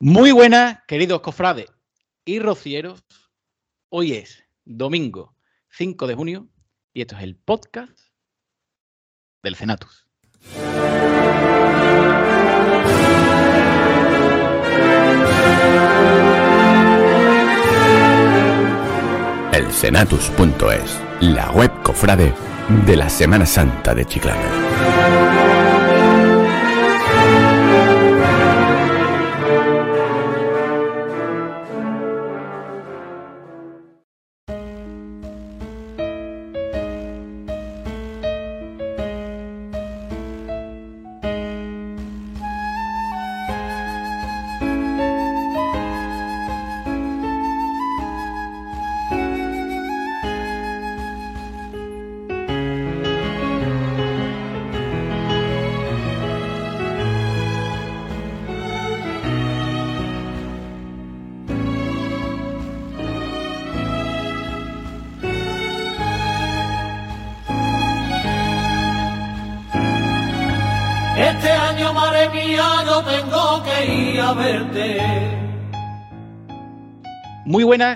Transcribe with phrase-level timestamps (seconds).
[0.00, 1.66] Muy buenas, queridos cofrades
[2.24, 3.04] y rocieros.
[3.90, 5.36] Hoy es domingo
[5.70, 6.48] 5 de junio
[6.92, 7.96] y esto es el podcast
[9.42, 10.08] del Cenatus.
[19.52, 22.34] El Cenatus.es, la web cofrade
[22.84, 25.43] de la Semana Santa de Chiclana.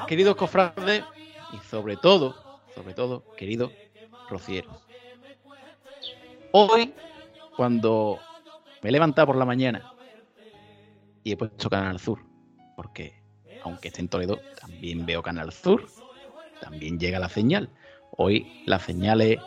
[0.07, 1.05] Queridos cofrades
[1.53, 2.35] y sobre todo,
[2.75, 3.73] sobre todo, queridos
[4.29, 4.77] rocieros.
[6.53, 6.93] Hoy,
[7.57, 8.19] cuando
[8.83, 9.93] me he levantado por la mañana
[11.25, 12.21] y he puesto Canal Sur,
[12.77, 13.15] porque
[13.65, 15.87] aunque esté en Toledo, también veo Canal Sur,
[16.61, 17.69] también llega la señal.
[18.17, 19.39] Hoy la señal es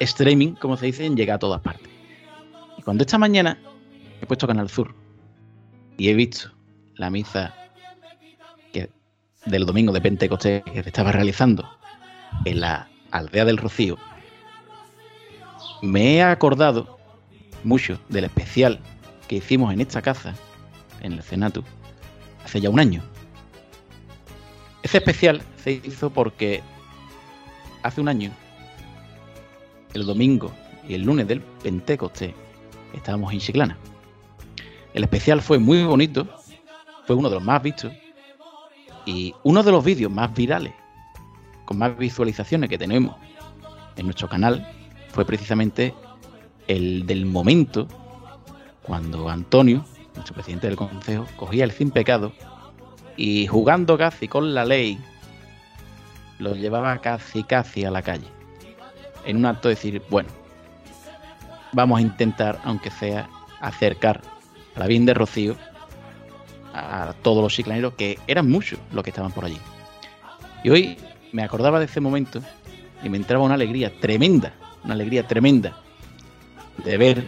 [0.00, 1.88] streaming, como se dice, llega a todas partes.
[2.78, 3.58] Y cuando esta mañana
[4.20, 4.94] he puesto Canal Sur
[5.98, 6.50] y he visto
[6.94, 7.54] la misa
[9.46, 11.68] del domingo de Pentecostés que se estaba realizando
[12.44, 13.96] en la aldea del Rocío,
[15.82, 16.98] me he acordado
[17.64, 18.80] mucho del especial
[19.28, 20.34] que hicimos en esta casa,
[21.00, 21.64] en el Cenatu,
[22.44, 23.02] hace ya un año.
[24.82, 26.62] Ese especial se hizo porque
[27.82, 28.30] hace un año,
[29.94, 30.52] el domingo
[30.86, 32.34] y el lunes del Pentecostés,
[32.92, 33.78] estábamos en Chiclana.
[34.92, 36.28] El especial fue muy bonito,
[37.06, 37.92] fue uno de los más vistos
[39.06, 40.72] y uno de los vídeos más virales,
[41.64, 43.16] con más visualizaciones que tenemos
[43.96, 44.66] en nuestro canal,
[45.12, 45.94] fue precisamente
[46.68, 47.88] el del momento
[48.82, 49.84] cuando Antonio,
[50.14, 52.32] nuestro presidente del consejo, cogía el sin pecado
[53.16, 54.98] y jugando casi con la ley,
[56.38, 58.26] lo llevaba casi casi a la calle.
[59.26, 60.30] En un acto de decir, bueno,
[61.72, 63.28] vamos a intentar, aunque sea,
[63.60, 64.22] acercar
[64.74, 65.56] a la bien de Rocío
[66.72, 69.58] a todos los chiclaneros, que eran muchos los que estaban por allí.
[70.62, 70.96] Y hoy
[71.32, 72.40] me acordaba de ese momento
[73.02, 74.54] y me entraba una alegría tremenda,
[74.84, 75.76] una alegría tremenda
[76.84, 77.24] de ver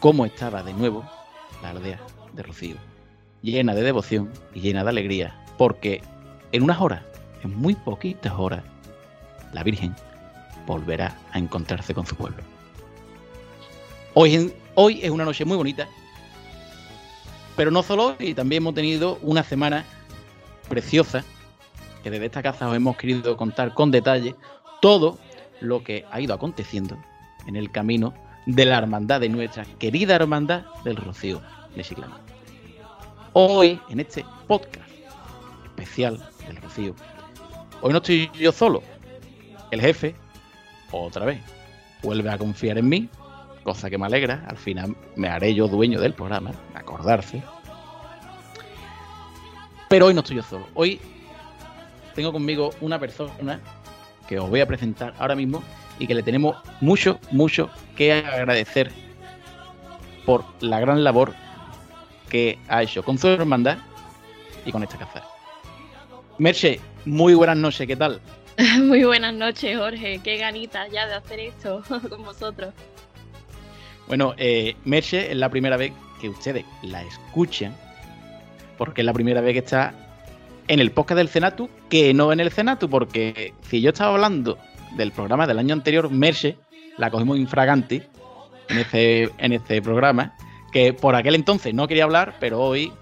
[0.00, 1.04] cómo estaba de nuevo
[1.62, 2.00] la aldea
[2.32, 2.76] de Rocío,
[3.42, 6.02] llena de devoción y llena de alegría, porque
[6.52, 7.02] en unas horas,
[7.42, 8.64] en muy poquitas horas,
[9.52, 9.94] la Virgen
[10.66, 12.42] volverá a encontrarse con su pueblo.
[14.14, 15.88] Hoy, hoy es una noche muy bonita,
[17.62, 19.84] pero no solo hoy, también hemos tenido una semana
[20.68, 21.24] preciosa,
[22.02, 24.34] que desde esta casa os hemos querido contar con detalle
[24.80, 25.16] todo
[25.60, 26.98] lo que ha ido aconteciendo
[27.46, 28.14] en el camino
[28.46, 31.40] de la hermandad de nuestra querida hermandad del Rocío
[31.76, 32.18] de Chiclana.
[33.32, 34.90] Hoy, en este podcast
[35.66, 36.18] especial
[36.48, 36.96] del Rocío,
[37.80, 38.82] hoy no estoy yo solo,
[39.70, 40.16] el jefe,
[40.90, 41.40] otra vez,
[42.02, 43.08] vuelve a confiar en mí
[43.62, 44.44] cosa que me alegra.
[44.48, 47.42] Al final me haré yo dueño del programa, acordarse.
[49.88, 50.66] Pero hoy no estoy yo solo.
[50.74, 51.00] Hoy
[52.14, 53.60] tengo conmigo una persona
[54.28, 55.62] que os voy a presentar ahora mismo
[55.98, 58.90] y que le tenemos mucho, mucho que agradecer
[60.24, 61.34] por la gran labor
[62.28, 63.78] que ha hecho con su hermandad
[64.64, 65.22] y con esta casa.
[66.38, 68.20] Merche, muy buenas noches, ¿qué tal?
[68.82, 70.20] Muy buenas noches, Jorge.
[70.22, 72.74] Qué ganitas ya de hacer esto con vosotros.
[74.08, 77.76] Bueno, eh, Merche es la primera vez que ustedes la escuchan,
[78.78, 79.94] porque es la primera vez que está
[80.68, 84.58] en el podcast del Cenatu, que no en el Cenatu, porque si yo estaba hablando
[84.96, 86.56] del programa del año anterior, Merche
[86.98, 88.06] la cogimos infragante
[88.68, 90.34] en ese, en ese programa,
[90.72, 92.92] que por aquel entonces no quería hablar, pero hoy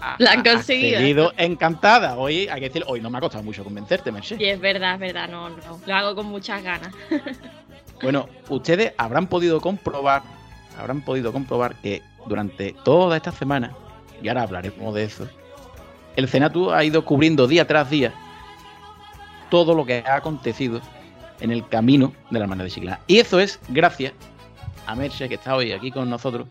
[0.00, 1.32] ha, La han ha conseguido.
[1.38, 2.16] encantada.
[2.16, 4.36] Hoy hay que decir, hoy no me ha costado mucho convencerte, Merche.
[4.38, 5.80] Y es verdad, es verdad, no, no.
[5.86, 6.92] Lo hago con muchas ganas.
[8.02, 10.22] Bueno, ustedes habrán podido comprobar,
[10.78, 13.72] habrán podido comprobar que durante toda esta semana,
[14.22, 15.26] y ahora hablaremos de eso,
[16.16, 18.12] el Senatu ha ido cubriendo día tras día
[19.50, 20.80] todo lo que ha acontecido
[21.40, 23.00] en el camino de la hermandad de Chiclana.
[23.06, 24.12] Y eso es gracias
[24.86, 26.48] a Merche, que está hoy aquí con nosotros,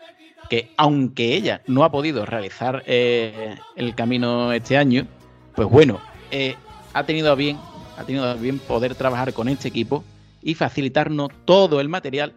[0.50, 5.08] que aunque ella no ha podido realizar eh, el camino este año,
[5.56, 6.00] pues bueno,
[6.32, 6.56] eh,
[6.94, 7.58] ha tenido bien,
[7.98, 10.04] ha tenido bien poder trabajar con este equipo
[10.46, 12.34] y facilitarnos todo el material.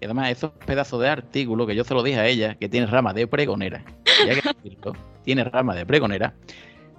[0.00, 2.86] Y además, esos pedazos de artículo que yo se lo dije a ella, que tiene
[2.86, 3.84] rama de pregonera,
[5.24, 6.34] tiene rama de pregonera,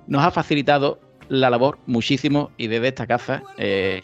[0.05, 4.03] nos ha facilitado la labor muchísimo y desde esta casa, eh,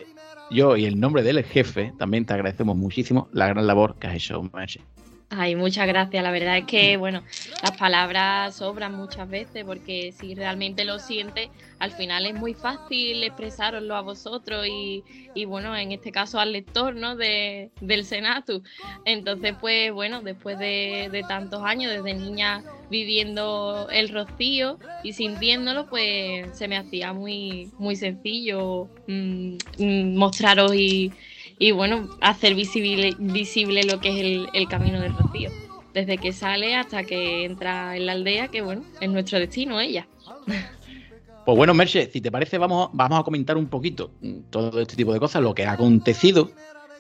[0.49, 4.15] yo y el nombre del jefe, también te agradecemos muchísimo la gran labor que has
[4.15, 4.81] hecho, Merche.
[5.29, 6.23] Ay, muchas gracias.
[6.23, 7.21] La verdad es que, bueno,
[7.61, 13.21] las palabras sobran muchas veces porque si realmente lo sientes, al final es muy fácil
[13.23, 15.03] expresaroslo a vosotros y,
[15.35, 17.17] y bueno, en este caso al lector, ¿no?
[17.17, 18.63] De, del Senatu.
[19.03, 25.87] Entonces, pues bueno, después de, de, tantos años, desde niña viviendo el rocío y sintiéndolo,
[25.89, 29.57] pues se me hacía muy, muy sencillo mmm,
[30.15, 31.11] mostraros y
[31.59, 35.49] y bueno, hacer visible, visible lo que es el, camino del rocío.
[35.93, 40.07] Desde que sale hasta que entra en la aldea, que bueno, es nuestro destino ella.
[41.45, 44.11] Pues bueno, Merche, si te parece, vamos, vamos a comentar un poquito
[44.49, 46.51] todo este tipo de cosas, lo que ha acontecido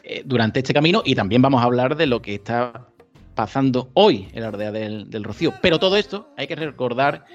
[0.03, 2.87] eh, durante este camino y también vamos a hablar de lo que está
[3.35, 5.53] pasando hoy en la aldea del, del Rocío.
[5.61, 7.25] Pero todo esto hay que recordar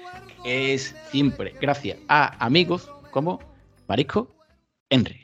[0.43, 3.39] que es siempre gracias a amigos como
[3.87, 4.35] Marisco
[4.89, 5.22] Henry.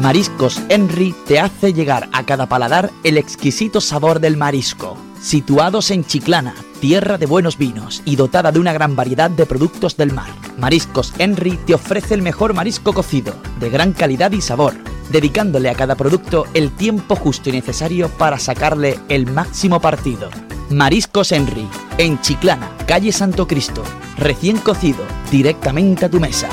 [0.00, 4.96] Mariscos Henry te hace llegar a cada paladar el exquisito sabor del marisco.
[5.20, 9.98] Situados en Chiclana, tierra de buenos vinos y dotada de una gran variedad de productos
[9.98, 14.74] del mar, Mariscos Henry te ofrece el mejor marisco cocido, de gran calidad y sabor,
[15.10, 20.30] dedicándole a cada producto el tiempo justo y necesario para sacarle el máximo partido.
[20.70, 21.68] Mariscos Henry,
[21.98, 23.82] en Chiclana, calle Santo Cristo,
[24.16, 26.48] recién cocido, directamente a tu mesa.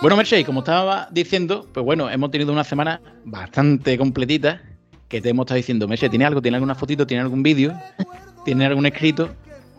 [0.00, 4.62] Bueno, Merche, como estaba diciendo, pues bueno, hemos tenido una semana bastante completita
[5.08, 6.40] que te hemos estado diciendo, Merche, ¿tiene algo?
[6.40, 7.06] ¿Tiene alguna fotito?
[7.06, 7.74] ¿Tiene algún vídeo?
[8.44, 9.28] ¿Tiene algún escrito?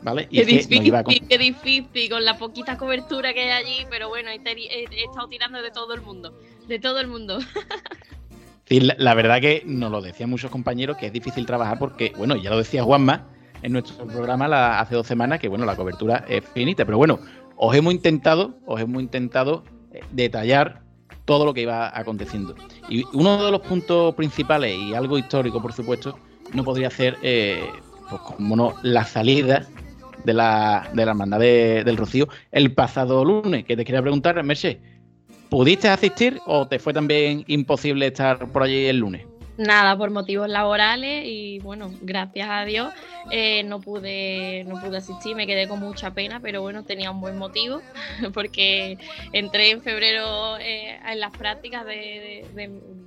[0.04, 0.28] ¿Vale?
[0.30, 0.94] Y qué, difícil,
[1.28, 5.28] qué difícil, con la poquita cobertura que hay allí, pero bueno, he, he, he estado
[5.28, 7.40] tirando de todo el mundo, de todo el mundo.
[8.66, 12.14] Sí, la, la, verdad que nos lo decían muchos compañeros que es difícil trabajar porque,
[12.18, 13.28] bueno, ya lo decía Juanma
[13.64, 17.20] en nuestro programa la, hace dos semanas, que bueno, la cobertura es finita, pero bueno,
[17.58, 19.66] os hemos intentado, os hemos intentado
[20.12, 20.82] detallar
[21.26, 22.56] todo lo que iba aconteciendo.
[22.90, 26.18] Y uno de los puntos principales, y algo histórico, por supuesto,
[26.54, 27.64] no podría ser, eh,
[28.10, 29.68] pues como no, la salida
[30.26, 33.66] de la, de la hermandad de, del Rocío el pasado lunes.
[33.66, 34.80] Que te quería preguntar, Merche,
[35.50, 39.31] ¿pudiste asistir o te fue también imposible estar por allí el lunes?
[39.62, 42.94] Nada por motivos laborales y bueno, gracias a Dios
[43.30, 47.22] eh, no pude no pude asistir, me quedé con mucha pena, pero bueno, tenía un
[47.22, 47.82] buen motivo
[48.34, 48.98] porque
[49.34, 52.46] entré en febrero eh, en las prácticas de,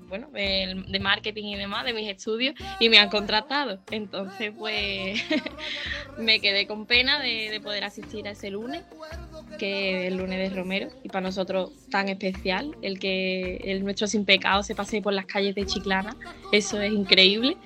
[0.08, 3.80] bueno, de, de, marketing y demás de mis estudios y me han contratado.
[3.90, 5.22] Entonces, pues
[6.18, 8.82] me quedé con pena de, poder asistir a ese lunes,
[9.58, 14.06] que es el lunes de Romero, y para nosotros tan especial, el que el nuestro
[14.06, 16.14] sin pecado se pase por las calles de Chiclana
[16.52, 17.56] eso es increíble.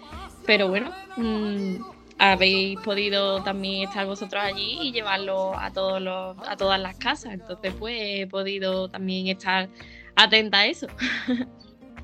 [0.46, 1.76] Pero bueno, mmm,
[2.18, 7.32] habéis podido también estar vosotros allí y llevarlo a todos los, a todas las casas.
[7.32, 9.68] Entonces, pues he podido también estar
[10.16, 10.86] atenta a eso.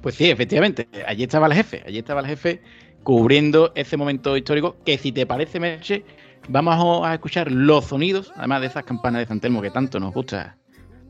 [0.04, 2.61] Pues sí, efectivamente, allí estaba el jefe, allí estaba el jefe
[3.02, 6.04] cubriendo ese momento histórico que si te parece, Merche,
[6.47, 10.12] vamos a escuchar los sonidos, además de esas campanas de San Telmo que tanto nos
[10.12, 10.59] gusta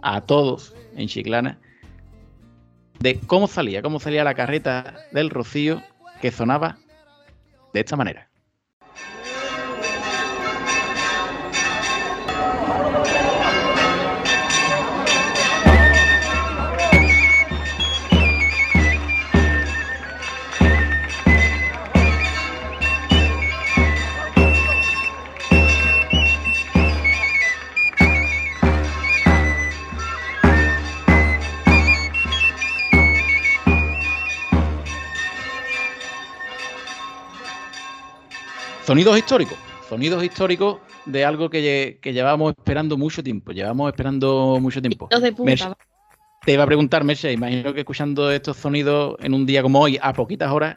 [0.00, 1.58] a todos en Chiclana,
[3.04, 5.82] de cómo salía, cómo salía la carreta del Rocío
[6.22, 6.78] que sonaba
[7.74, 8.30] de esta manera.
[38.86, 39.56] Sonidos históricos,
[39.88, 40.76] sonidos históricos
[41.06, 45.08] de algo que, que llevamos esperando mucho tiempo, llevamos esperando mucho tiempo.
[45.38, 45.68] Merce,
[46.44, 49.98] te iba a preguntar, Merce, imagino que escuchando estos sonidos en un día como hoy,
[50.02, 50.76] a poquitas horas,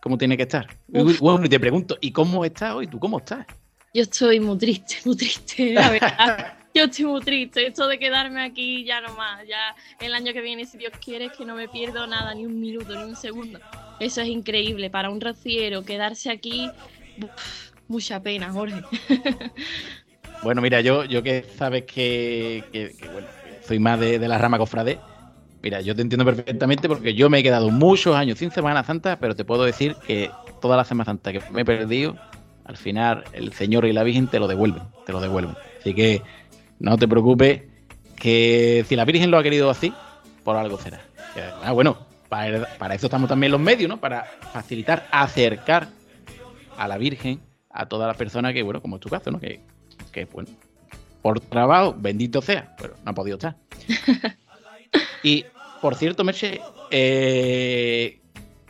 [0.00, 0.66] ¿cómo tiene que estar?
[0.88, 1.20] Uf.
[1.20, 2.88] Bueno, y te pregunto, ¿y cómo estás hoy?
[2.88, 3.46] ¿Tú cómo estás?
[3.94, 6.54] Yo estoy muy triste, muy triste, la verdad.
[6.74, 7.68] Yo estoy muy triste.
[7.68, 9.46] Esto de quedarme aquí ya no más.
[9.46, 12.60] Ya el año que viene, si Dios quiere, que no me pierdo nada, ni un
[12.60, 13.60] minuto, ni un segundo.
[14.00, 14.90] Eso es increíble.
[14.90, 16.68] Para un rociero quedarse aquí,
[17.88, 18.82] mucha pena, Jorge.
[20.44, 22.62] Bueno, mira, yo, yo que sabes que,
[23.66, 24.98] soy más de, la rama cofrade.
[25.62, 29.18] Mira, yo te entiendo perfectamente porque yo me he quedado muchos años sin Semana Santa,
[29.18, 30.30] pero te puedo decir que
[30.60, 32.16] toda la Semana Santa que me he perdido,
[32.66, 35.56] al final el Señor y la Virgen te lo devuelven, te lo devuelven.
[35.80, 36.20] Así que
[36.78, 37.62] no te preocupes,
[38.16, 39.94] que si la Virgen lo ha querido así,
[40.44, 41.00] por algo será.
[41.62, 41.96] Ah, bueno,
[42.28, 43.98] para, para eso estamos también los medios, ¿no?
[43.98, 45.88] Para facilitar, acercar
[46.76, 47.40] a la Virgen
[47.70, 49.40] a todas las personas que, bueno, como es tu caso, ¿no?
[49.40, 49.60] Que,
[50.12, 50.48] que bueno,
[51.22, 53.56] por trabajo, bendito sea, pero no ha podido estar.
[55.22, 55.44] y,
[55.80, 58.20] por cierto, Merche, eh,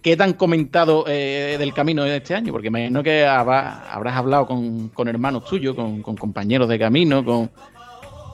[0.03, 2.53] ¿qué te han comentado eh, del camino de este año?
[2.53, 6.79] Porque me imagino que habrá- habrás hablado con, con hermanos tuyos, con, con compañeros de
[6.79, 7.51] camino, con...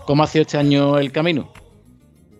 [0.06, 1.52] ¿Cómo ha sido este año el camino?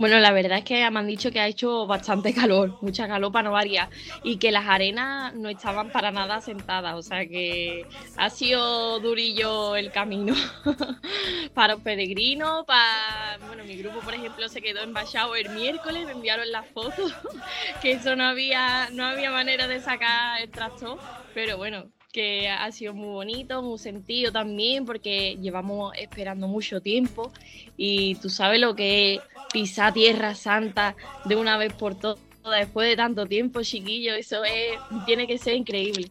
[0.01, 3.31] Bueno, la verdad es que me han dicho que ha hecho bastante calor, mucha calor
[3.31, 3.91] para no variar,
[4.23, 7.85] y que las arenas no estaban para nada sentadas, o sea que
[8.17, 10.35] ha sido durillo el camino
[11.55, 16.07] para los peregrinos, para, bueno, mi grupo por ejemplo se quedó en Bachao el miércoles,
[16.07, 17.13] me enviaron las fotos,
[17.83, 20.99] que eso no había, no había manera de sacar el tractor,
[21.35, 27.33] pero bueno, que ha sido muy bonito, muy sentido también, porque llevamos esperando mucho tiempo
[27.77, 29.21] y tú sabes lo que es
[29.53, 32.19] pisar Tierra Santa de una vez por todas
[32.59, 36.11] después de tanto tiempo, chiquillo, eso es, tiene que ser increíble.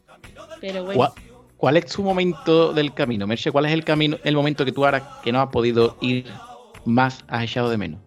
[0.62, 1.12] Pero bueno, ¿Cuál,
[1.58, 3.52] cuál es tu momento del camino, Merche?
[3.52, 6.26] ¿Cuál es el camino, el momento que tú ahora que no has podido ir
[6.86, 8.00] más has echado de menos?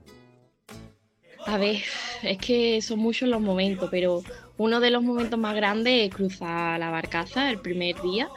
[1.46, 1.82] a ver,
[2.22, 4.22] es que son muchos los momentos, pero
[4.62, 8.28] uno de los momentos más grandes es cruzar la barcaza el primer día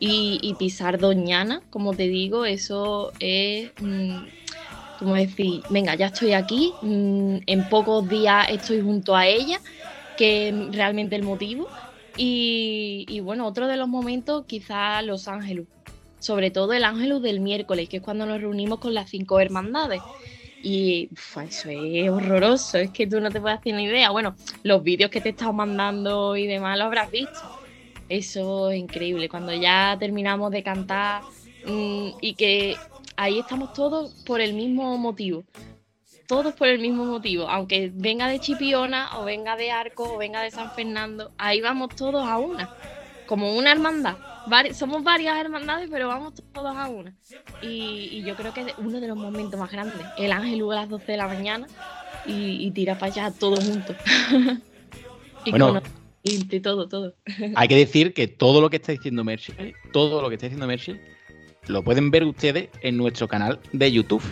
[0.00, 4.16] y, pisar Doñana, como te digo, eso es mm,
[4.98, 9.60] como decir, venga, ya estoy aquí, mm, en pocos días estoy junto a ella,
[10.16, 11.68] que es realmente el motivo.
[12.16, 15.66] Y, y bueno, otro de los momentos, quizás Los Ángeles,
[16.18, 20.02] sobre todo el Ángelus del miércoles, que es cuando nos reunimos con las cinco hermandades.
[20.62, 24.10] Y eso es horroroso, es que tú no te puedes hacer ni idea.
[24.10, 24.34] Bueno,
[24.64, 27.40] los vídeos que te he estado mandando y demás lo habrás visto.
[28.08, 29.28] Eso es increíble.
[29.28, 31.22] Cuando ya terminamos de cantar
[31.64, 32.76] mm, y que
[33.16, 35.44] ahí estamos todos por el mismo motivo.
[36.26, 37.48] Todos por el mismo motivo.
[37.48, 41.94] Aunque venga de Chipiona o venga de Arco o venga de San Fernando, ahí vamos
[41.94, 42.74] todos a una.
[43.26, 44.16] Como una hermandad.
[44.48, 47.14] Vari- somos varias hermandades, pero vamos todos a una.
[47.62, 49.96] Y, y yo creo que es uno de los momentos más grandes.
[50.16, 51.66] El ángel a las 12 de la mañana
[52.26, 53.96] y, y tira para allá todos juntos.
[55.44, 55.82] y Bueno.
[56.22, 57.14] y todo, todo.
[57.56, 60.66] Hay que decir que todo lo que está diciendo Merche, todo lo que está diciendo
[60.66, 61.00] Merche,
[61.66, 64.22] lo pueden ver ustedes en nuestro canal de YouTube.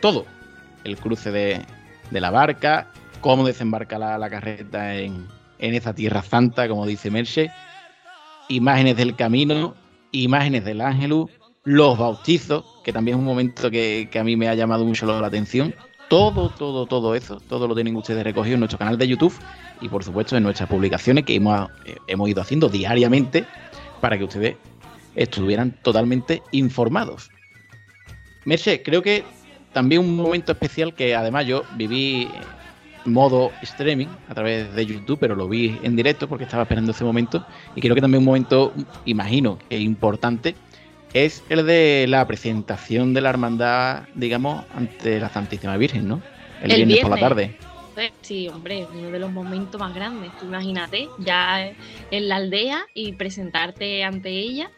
[0.00, 0.26] Todo.
[0.84, 1.60] El cruce de,
[2.10, 5.26] de la barca, cómo desembarca la, la carreta en,
[5.58, 7.50] en esa tierra santa, como dice Merche,
[8.48, 9.74] imágenes del camino,
[10.12, 11.30] imágenes del ángelus,
[11.64, 15.26] los bautizos, que también es un momento que, a mí me ha llamado mucho la
[15.26, 15.74] atención.
[16.08, 19.34] Todo, todo, todo eso, todo lo tienen ustedes recogido en nuestro canal de YouTube
[19.80, 21.70] y por supuesto en nuestras publicaciones que hemos,
[22.06, 23.46] hemos ido haciendo diariamente
[24.00, 24.56] para que ustedes
[25.14, 27.30] estuvieran totalmente informados.
[28.44, 29.24] Merche, creo que
[29.72, 32.28] también un momento especial que además yo viví
[33.04, 37.04] modo streaming a través de YouTube, pero lo vi en directo porque estaba esperando ese
[37.04, 38.72] momento y creo que también un momento,
[39.04, 40.54] imagino, que importante
[41.12, 46.20] es el de la presentación de la hermandad, digamos, ante la Santísima Virgen, ¿no?
[46.62, 47.56] El, El viernes, por la tarde.
[48.22, 50.36] Sí, hombre, uno de los momentos más grandes.
[50.38, 51.72] Tú imagínate, ya
[52.10, 54.70] en la aldea y presentarte ante ella.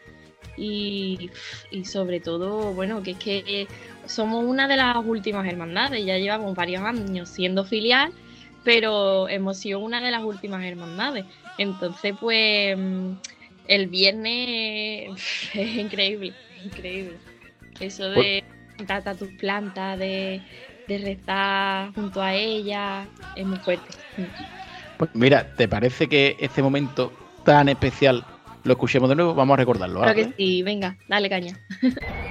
[0.55, 1.29] Y,
[1.71, 3.67] y sobre todo, bueno, que es que
[4.07, 6.05] somos una de las últimas hermandades.
[6.05, 8.13] Ya llevamos varios años siendo filial,
[8.63, 11.25] pero hemos sido una de las últimas hermandades.
[11.57, 13.13] Entonces, pues, mm,
[13.67, 15.11] el viernes
[15.53, 16.33] es increíble,
[16.63, 17.17] increíble.
[17.79, 18.43] Eso de
[18.77, 20.41] sentarte a tus plantas, de,
[20.87, 23.93] de rezar junto a ella, es muy fuerte.
[24.97, 27.11] Pues mira, ¿te parece que este momento
[27.43, 28.23] tan especial
[28.63, 29.35] lo escuchemos de nuevo?
[29.35, 30.01] Vamos a recordarlo.
[30.01, 30.27] Creo ¿vale?
[30.27, 31.53] que sí, venga, dale caña.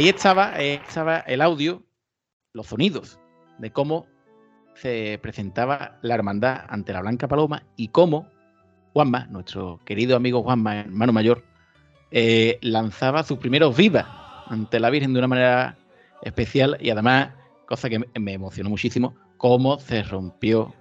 [0.00, 1.82] ahí estaba, ahí estaba el audio,
[2.54, 3.18] los sonidos
[3.58, 4.06] de cómo
[4.74, 8.26] se presentaba la hermandad ante la Blanca Paloma y cómo
[8.94, 11.44] Juanma, nuestro querido amigo Juanma, hermano mayor,
[12.10, 14.06] eh, lanzaba sus primeros vivas
[14.46, 15.76] ante la Virgen de una manera
[16.22, 17.34] especial y además,
[17.66, 20.74] cosa que me- emocionó muchísimo, cómo se rompió,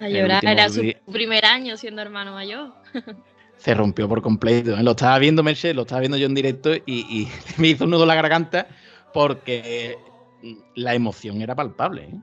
[0.00, 2.72] A llorar, era su primer año siendo hermano mayor.
[3.62, 4.76] se rompió por completo.
[4.76, 4.82] ¿eh?
[4.82, 7.28] Lo estaba viendo Merche, lo estaba viendo yo en directo y, y
[7.60, 8.66] me hizo un nudo en la garganta
[9.12, 12.04] porque mm, la emoción era palpable.
[12.04, 12.20] ¿eh?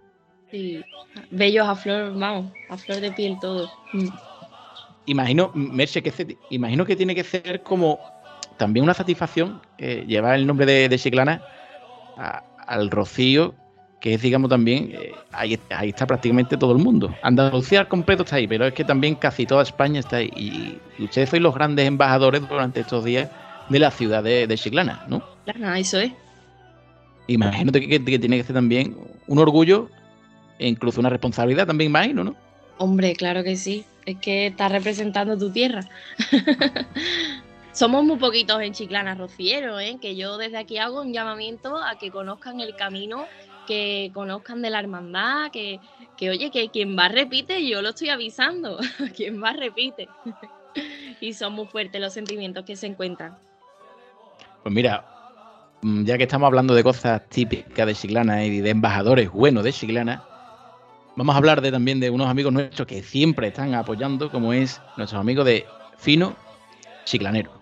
[0.51, 0.83] Sí,
[1.31, 3.69] bellos a flor, vamos, a flor de piel todo.
[3.93, 4.07] Mm.
[5.05, 7.99] Imagino, Merche, que se- imagino que tiene que ser como
[8.57, 11.47] también una satisfacción eh, llevar el nombre de, de Chiclana
[12.15, 13.55] a- al Rocío,
[13.99, 17.13] que es, digamos, también, eh, ahí, ahí está prácticamente todo el mundo.
[17.21, 20.31] Andalucía al completo está ahí, pero es que también casi toda España está ahí.
[20.35, 23.29] Y, y ustedes sois los grandes embajadores durante estos días
[23.67, 25.21] de la ciudad de, de Chiclana, ¿no?
[25.45, 26.11] Claro, eso es.
[27.27, 28.95] Imagínate que, que- que tiene que ser también
[29.27, 29.89] un orgullo
[30.57, 32.35] e incluso una responsabilidad también, imagino, ¿no?
[32.77, 33.83] Hombre, claro que sí.
[34.05, 35.81] Es que estás representando tu tierra.
[37.71, 39.97] Somos muy poquitos en Chiclana Rociero, ¿eh?
[40.01, 43.25] que yo desde aquí hago un llamamiento a que conozcan el camino,
[43.69, 45.79] que conozcan de la hermandad, que,
[46.17, 48.79] que oye, que quien va repite, yo lo estoy avisando,
[49.15, 50.09] quien va repite.
[51.21, 53.37] y son muy fuertes los sentimientos que se encuentran.
[54.63, 55.05] Pues mira,
[55.83, 59.71] mm, ya que estamos hablando de cosas típicas de Chiclana y de embajadores buenos de
[59.71, 60.23] Chiclana,
[61.15, 64.81] vamos a hablar de, también de unos amigos nuestros que siempre están apoyando, como es
[64.97, 65.67] nuestros amigos de
[65.99, 66.35] Fino
[67.05, 67.58] Chiclanero.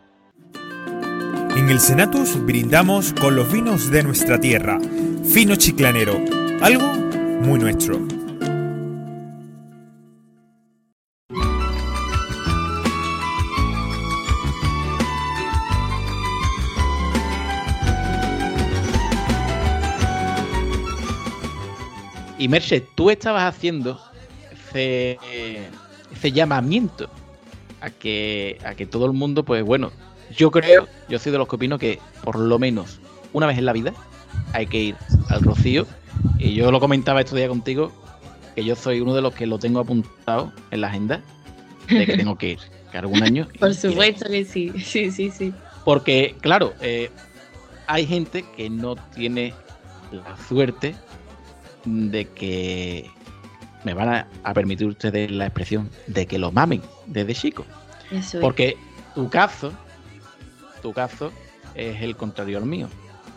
[1.57, 4.79] En el Senatus brindamos con los vinos de nuestra tierra.
[5.25, 6.23] Fino chiclanero,
[6.61, 6.87] algo
[7.41, 7.99] muy nuestro.
[22.38, 23.99] Y Merche, tú estabas haciendo
[24.51, 25.17] ese,
[26.13, 27.10] ese llamamiento
[27.82, 29.91] a que, a que todo el mundo, pues bueno,
[30.35, 32.99] yo creo, yo soy de los que opino que por lo menos
[33.33, 33.93] una vez en la vida
[34.53, 34.95] hay que ir
[35.29, 35.85] al Rocío.
[36.39, 37.91] Y yo lo comentaba estos días contigo,
[38.55, 41.21] que yo soy uno de los que lo tengo apuntado en la agenda,
[41.87, 42.59] de que tengo que ir,
[42.91, 43.47] que algún año.
[43.59, 43.79] Por iré.
[43.79, 45.53] supuesto que sí, sí, sí, sí.
[45.85, 47.09] Porque, claro, eh,
[47.87, 49.53] hay gente que no tiene
[50.11, 50.95] la suerte
[51.85, 53.09] de que
[53.83, 57.65] me van a, a permitir ustedes la expresión de que lo mamen desde chico.
[58.11, 58.39] Eso.
[58.39, 58.75] Porque
[59.15, 59.71] tu caso,
[60.88, 61.34] tu caso
[61.76, 62.88] es el contrario al mío.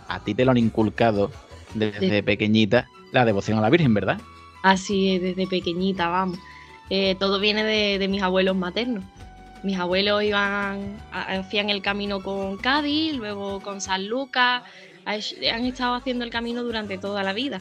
[0.07, 1.33] A ti te lo han inculcado
[1.75, 4.21] desde pequeñita la devoción a la Virgen, ¿verdad?
[4.63, 6.39] Así es, desde pequeñita, vamos.
[6.91, 9.03] Eh, todo viene de, de mis abuelos maternos.
[9.65, 14.63] Mis abuelos iban, hacían el camino con Cádiz, luego con San Lucas,
[15.05, 17.61] han estado haciendo el camino durante toda la vida.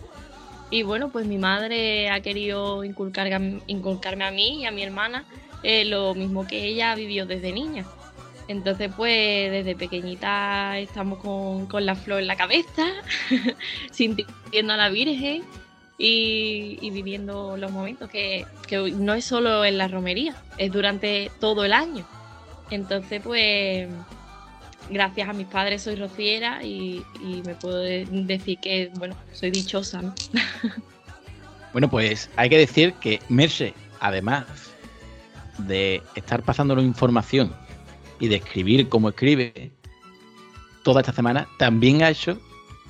[0.70, 3.28] Y bueno, pues mi madre ha querido inculcar,
[3.66, 5.26] inculcarme a mí y a mi hermana
[5.64, 7.86] eh, lo mismo que ella vivió desde niña.
[8.50, 12.88] Entonces, pues desde pequeñita estamos con, con la flor en la cabeza,
[13.92, 15.44] sintiendo a la Virgen
[16.00, 21.64] y, viviendo los momentos que, que no es solo en la romería, es durante todo
[21.64, 22.08] el año.
[22.72, 23.88] Entonces, pues
[24.90, 27.06] gracias a mis padres soy rociera y,
[27.46, 30.16] me puedo de- decir que, bueno, soy dichosa, ¿no?
[31.72, 34.48] Bueno, pues hay que decir que Merce, además
[35.60, 37.54] de estar pasándonos información
[38.20, 39.72] y de escribir como escribe
[40.84, 42.38] toda esta semana, también ha hecho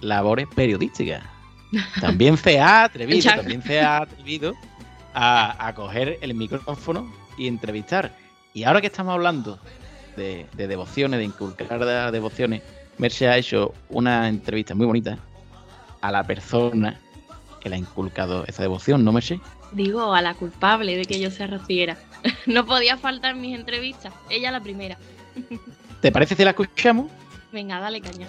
[0.01, 1.23] labores periodísticas.
[2.01, 4.55] También se ha atrevido, también se ha atrevido
[5.13, 8.11] a, a coger el micrófono y entrevistar.
[8.55, 9.59] Y ahora que estamos hablando
[10.17, 12.63] de, de devociones, de inculcar las devociones,
[12.97, 15.19] Merce ha hecho una entrevista muy bonita
[16.01, 16.99] a la persona
[17.59, 19.39] que le ha inculcado esa devoción, ¿no, Merce?
[19.71, 21.97] Digo, a la culpable de que yo sea rociera.
[22.47, 24.97] No podía faltar mis entrevistas, ella la primera.
[26.01, 27.07] ¿Te parece si la escuchamos?
[27.51, 28.27] Venga, dale caña.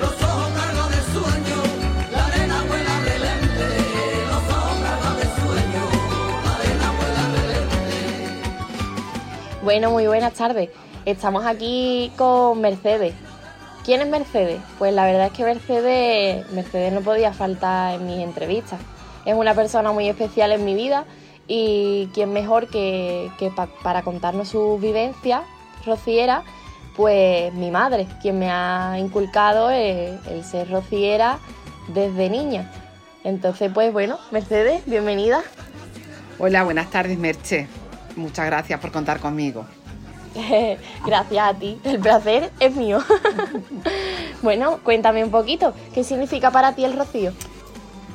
[0.00, 1.62] Los ojos cargados de sueño,
[2.10, 3.66] la arena vuela de lente.
[4.26, 5.82] Los ojos cargados de sueño,
[6.44, 8.48] la arena vuela de lente.
[9.62, 10.70] Bueno, muy buenas tardes.
[11.04, 13.14] Estamos aquí con Mercedes.
[13.84, 14.60] ¿Quién es Mercedes?
[14.78, 18.80] Pues la verdad es que Mercedes, Mercedes no podía faltar en mis entrevistas.
[19.24, 21.04] Es una persona muy especial en mi vida
[21.54, 25.42] y quién mejor que, que pa- para contarnos sus vivencias
[25.84, 26.44] rociera,
[26.96, 31.38] pues mi madre, quien me ha inculcado el, el ser rociera
[31.88, 32.72] desde niña.
[33.22, 35.42] Entonces, pues bueno, Mercedes, bienvenida.
[36.38, 37.68] Hola, buenas tardes, Merche.
[38.16, 39.66] Muchas gracias por contar conmigo.
[41.04, 43.00] Gracias a ti, el placer es mío.
[44.42, 47.32] Bueno, cuéntame un poquito, ¿qué significa para ti el rocío?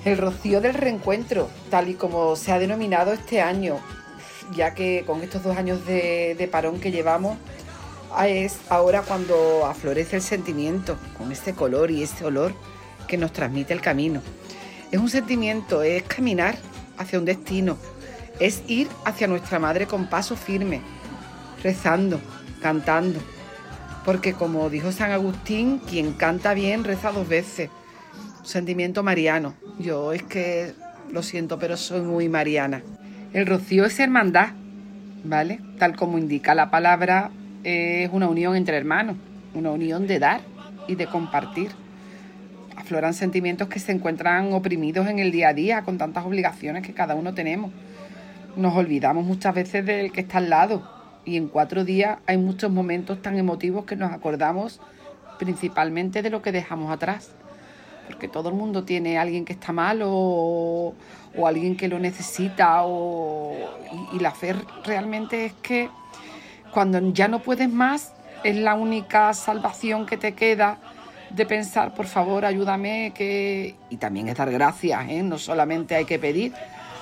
[0.05, 3.79] El rocío del reencuentro, tal y como se ha denominado este año,
[4.55, 7.37] ya que con estos dos años de, parón que llevamos,
[8.13, 12.53] ah, es ahora cuando aflorece el sentimiento, con este color y este olor
[13.07, 14.21] que nos transmite el camino.
[14.91, 16.57] Es un sentimiento, es caminar
[16.97, 17.77] hacia un destino,
[18.39, 20.81] es ir hacia nuestra madre con paso firme,
[21.63, 22.21] rezando,
[22.61, 23.19] cantando.
[24.05, 27.69] Porque como dijo San Agustín, quien canta bien reza dos veces.
[28.47, 29.55] Sentimiento mariano.
[29.77, 30.71] Yo es que
[31.11, 32.81] lo siento, pero soy muy mariana.
[33.33, 34.51] El rocío es hermandad,
[35.25, 35.59] ¿vale?
[35.77, 37.29] Tal como indica la palabra,
[37.65, 39.17] es una unión entre hermanos,
[39.53, 40.39] una unión de dar
[40.87, 41.71] y de compartir.
[42.77, 46.93] Afloran sentimientos que se encuentran oprimidos en el día a día con tantas obligaciones que
[46.93, 47.73] cada uno tenemos.
[48.55, 50.89] Nos olvidamos muchas veces del que está al lado
[51.25, 54.79] y en cuatro días hay muchos momentos tan emotivos que nos acordamos
[55.37, 57.31] principalmente de lo que dejamos atrás.
[58.07, 60.95] Porque todo el mundo tiene alguien que está mal o,
[61.37, 63.53] o alguien que lo necesita o,
[64.13, 65.89] y, la fe realmente es que
[66.71, 70.77] cuando ya no puedes más es la única salvación que te queda
[71.29, 73.75] de pensar, por favor, ayúdame, que...
[73.89, 75.21] y también es dar gracias, ¿eh?
[75.23, 76.53] no solamente hay que pedir,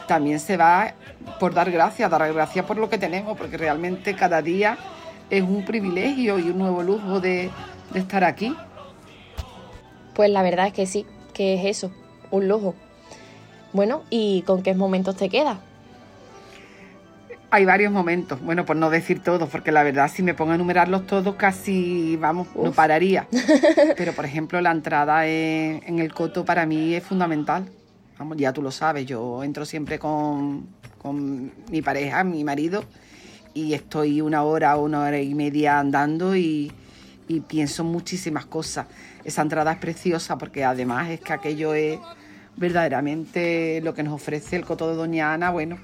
[0.08, 0.94] también se va
[1.40, 4.78] por dar gracias, dar gracias por lo que tenemos, porque realmente cada día
[5.30, 7.52] es un privilegio y un nuevo lujo de,
[7.92, 8.56] de estar aquí.
[10.16, 11.92] Pues la verdad es que sí, que es eso,
[12.32, 12.74] un lujo.
[13.74, 15.58] Bueno, ¿y con qué momentos te quedas?
[17.52, 20.56] Hay varios momentos, bueno, por no decir todos, porque la verdad si me pongo a
[20.56, 23.28] enumerarlos todos casi, vamos, no pararía.
[23.98, 27.70] Pero por ejemplo la entrada en, en el coto para mí es fundamental.
[28.18, 32.86] Vamos, ya tú lo sabes, yo entro siempre con, con mi pareja, mi marido,
[33.54, 36.72] y estoy una hora o una hora y media andando y,
[37.28, 38.88] y pienso muchísimas cosas.
[39.26, 41.98] Esa entrada es preciosa porque además es que aquello es
[42.56, 45.78] verdaderamente lo que nos ofrece el coto de Doña Ana, bueno,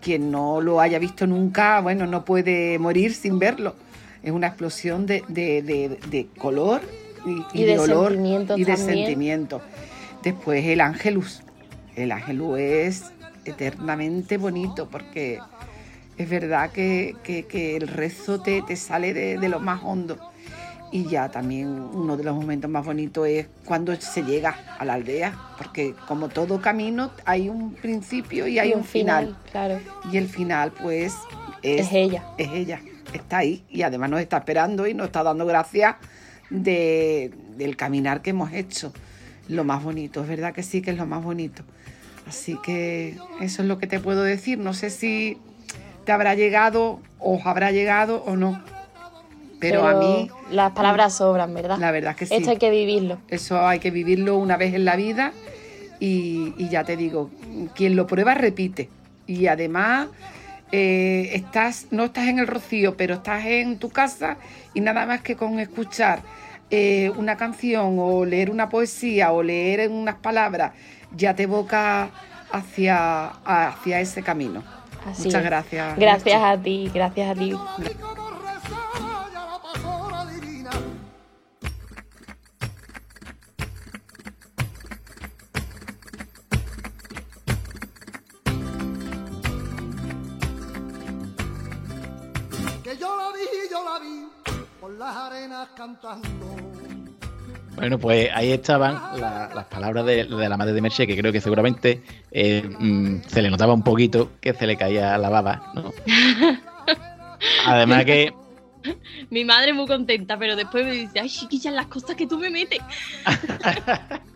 [0.00, 3.74] quien no lo haya visto nunca, bueno, no puede morir sin verlo.
[4.22, 6.80] Es una explosión de, de- de- de color
[7.26, 8.12] y, Y de olor
[8.58, 8.72] y de
[9.04, 9.60] sentimiento.
[10.22, 11.42] Después el ángelus.
[11.94, 13.04] El ángelus es
[13.44, 15.38] eternamente bonito porque
[16.16, 20.18] es verdad que, que- que el rezo te, te sale de, de lo más hondo.
[20.90, 24.94] Y ya también uno de los momentos más bonitos es cuando se llega a la
[24.94, 29.36] aldea, porque como todo camino hay un principio y hay Y un final.
[29.52, 29.78] Claro,
[30.10, 31.14] Y el final, pues,
[31.62, 32.24] es, es ella.
[32.38, 32.80] es ella.
[33.12, 35.96] Está ahí y además nos está esperando y nos está dando gracias
[36.50, 38.92] de- del caminar que hemos hecho.
[39.48, 41.62] Lo más bonito, es verdad que sí que es lo más bonito.
[42.26, 44.58] Así que eso es lo que te puedo decir.
[44.58, 45.38] No sé si
[46.04, 48.62] te habrá llegado, os habrá llegado o no.
[49.60, 51.78] Pero, a mí, Las palabras sobran, ¿verdad?
[51.78, 52.34] la verdad que sí.
[52.34, 53.18] Esto hay que vivirlo.
[53.28, 55.32] Eso hay que vivirlo una vez en la vida
[56.00, 57.30] y, y ya te digo,
[57.74, 58.88] quien lo prueba repite.
[59.26, 60.08] Y además
[60.70, 64.36] eh, estás, no estás en el rocío, pero estás en tu casa
[64.74, 66.20] y nada más que con escuchar
[66.70, 70.72] eh, una canción o leer una poesía o leer unas palabras,
[71.16, 72.10] ya te evoca
[72.52, 74.62] hacia, hacia ese camino.
[75.06, 75.46] Así Muchas es.
[75.46, 75.98] gracias.
[75.98, 77.54] Gracias a ti, gracias a ti.
[94.98, 96.28] Las arenas cantando.
[97.74, 101.30] Bueno, pues ahí estaban la- las palabras de, de la madre de Merche, que creo
[101.32, 105.70] que seguramente eh, mm, se le notaba un poquito que se le caía la baba,
[105.74, 105.92] ¿no?
[107.66, 108.32] Además que
[109.30, 112.50] Mi madre muy contenta, pero después me dice, ay, chiquilla, las cosas que tú me
[112.50, 112.80] metes.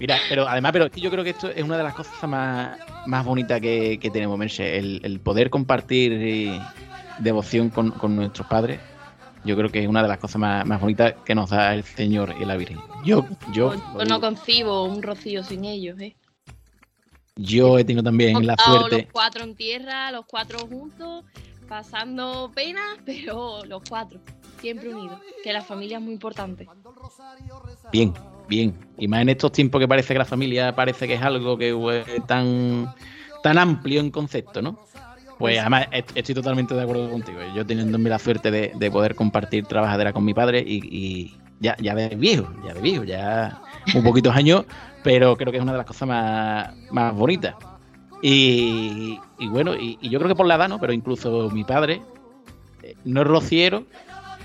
[0.00, 2.28] Mira, pero además, pero es que yo creo que esto es una de las cosas
[2.28, 6.60] más, más bonitas que, que tenemos, Merche, el, el poder compartir eh,
[7.20, 8.80] devoción con, con nuestros padres.
[9.44, 11.82] Yo creo que es una de las cosas más, más bonitas que nos da el
[11.82, 12.78] Señor y la Virgen.
[13.04, 16.16] Yo, yo, Yo no concibo un rocío sin ellos, ¿eh?
[17.36, 19.02] yo he tenido también la suerte.
[19.02, 21.24] los cuatro en tierra, los cuatro juntos,
[21.68, 24.20] pasando penas, pero los cuatro,
[24.60, 25.18] siempre unidos.
[25.42, 26.66] Que la familia es muy importante.
[27.92, 28.12] Bien,
[28.48, 28.74] bien.
[28.98, 31.70] Y más en estos tiempos que parece que la familia parece que es algo que
[31.70, 32.94] es tan,
[33.42, 34.78] tan amplio en concepto, ¿no?
[35.38, 37.38] Pues además est- estoy totalmente de acuerdo contigo.
[37.54, 41.76] Yo teniendo la suerte de, de poder compartir trabajadera con mi padre y, y ya,
[41.80, 43.60] ya de viejo, ya de viejo, ya
[43.94, 44.64] un poquitos años,
[45.02, 47.54] pero creo que es una de las cosas más, más bonitas.
[48.22, 49.18] Y,
[49.50, 50.78] bueno, y, y yo creo que por la edad, ¿no?
[50.80, 52.00] Pero incluso mi padre
[52.82, 53.84] eh, no es rociero,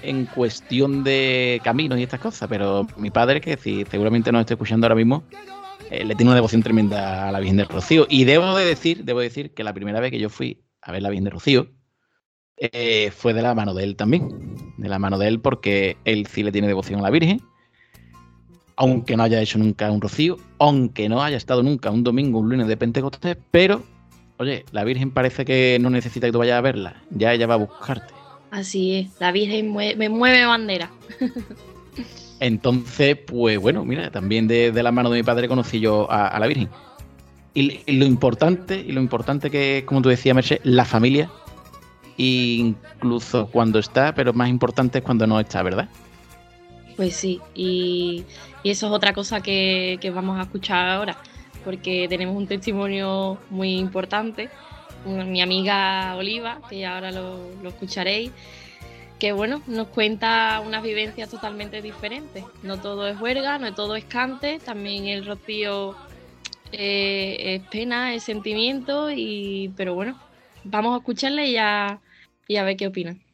[0.02, 4.54] en cuestión de caminos y estas cosas, pero mi padre, que si seguramente nos está
[4.56, 5.24] escuchando ahora mismo,
[5.90, 8.06] eh, le tiene una devoción tremenda a la Virgen del Rocío.
[8.10, 11.04] Y debo de decir, debo decir que la primera vez que yo fui a ver
[11.04, 11.68] la Virgen del Rocío
[12.58, 14.74] eh, fue de la mano de él también.
[14.78, 17.42] De la mano de él, porque él sí le tiene devoción a la Virgen.
[18.76, 22.50] Aunque no haya hecho nunca un rocío, aunque no haya estado nunca un domingo, un
[22.50, 23.84] lunes de Pentecostés, pero,
[24.38, 27.56] oye, la Virgen parece que no necesita que tú vayas a verla, ya ella va
[27.56, 28.14] a buscarte.
[28.52, 30.90] Así es, la Virgen me mueve bandera.
[32.40, 36.28] Entonces, pues bueno, mira, también de, de la mano de mi padre conocí yo a,
[36.28, 36.70] a la Virgen.
[37.54, 41.30] Y, lo importante, y lo importante que, como tú decías, Merche, la familia,
[42.18, 45.90] incluso cuando está, pero más importante es cuando no está, ¿verdad?
[46.96, 48.26] Pues sí, y,
[48.64, 51.18] eso es otra cosa que, vamos a escuchar ahora,
[51.64, 54.50] porque tenemos un testimonio muy importante.
[55.06, 58.32] Una- Mi amiga Oliva, que ahora lo, lo escucharéis,
[59.18, 62.44] que bueno, nos cuenta unas vivencias totalmente diferentes.
[62.64, 65.96] No todo es huelga, no todo es cante, también el rocío
[66.72, 70.22] eh, es pena, es sentimiento, y, pero bueno,
[70.64, 72.02] vamos a escucharle y a,
[72.48, 73.29] y a ver qué opinan.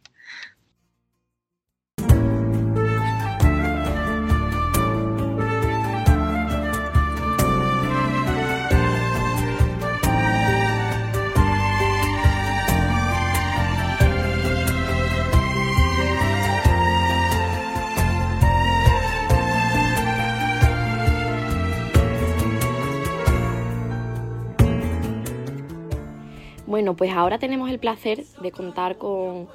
[26.85, 29.47] Bueno, pues ahora tenemos el placer de contar con,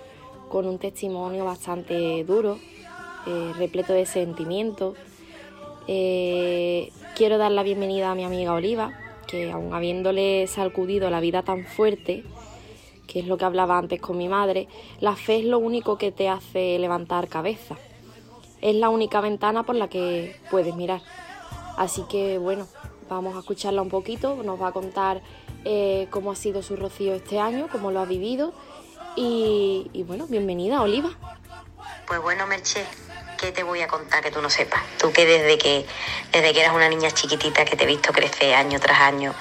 [0.49, 2.59] con un testimonio bastante duro,
[3.25, 4.97] eh, repleto de sentimientos.
[5.87, 8.91] Eh, quiero dar la bienvenida a mi amiga Oliva,
[9.29, 12.25] que aun habiéndole sacudido la vida tan fuerte,
[13.07, 14.67] que es lo que hablaba antes con mi madre,
[14.99, 17.77] la fe es lo único que te hace levantar cabeza.
[18.61, 21.01] Es la única ventana por la que puedes mirar.
[21.77, 22.67] Así que bueno,
[23.09, 25.23] vamos a escucharla un poquito, nos va a contar
[25.65, 28.53] eh, cómo ha sido su rocío este año, cómo lo ha vivido.
[29.17, 31.11] Y, bueno, bienvenida, Oliva.
[32.07, 32.85] Pues bueno, Merche,
[33.39, 34.81] ¿qué te voy a contar que tú no sepas?
[34.99, 35.85] Tú que desde que
[36.33, 39.35] desde que eras una niña chiquitita que te he visto crecer año tras año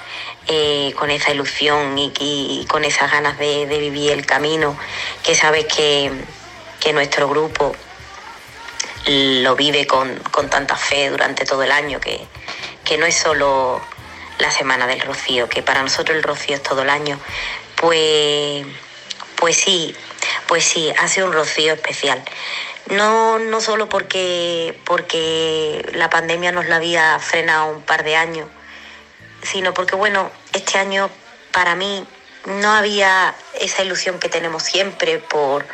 [0.48, 4.78] eh, con esa ilusión y, y con esas ganas de, de vivir el camino,
[5.24, 6.12] que sabes que,
[6.80, 7.74] que nuestro grupo
[9.08, 12.20] lo vive con, con tanta fe durante todo el año, que,
[12.84, 13.82] que no es solo
[14.40, 17.20] la semana del rocío, que para nosotros el rocío es todo el año,
[17.76, 18.66] pues,
[19.36, 19.96] pues sí,
[20.48, 22.24] pues sí, hace un rocío especial.
[22.90, 28.48] No, no solo porque, porque la pandemia nos la había frenado un par de años,
[29.44, 31.10] sino porque, bueno, este año
[31.52, 32.06] para mí
[32.46, 35.66] no había esa ilusión que tenemos siempre por,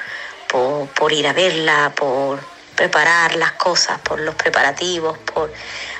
[0.48, 2.40] por, por ir a verla, por
[2.76, 5.52] preparar las cosas, por los preparativos, por,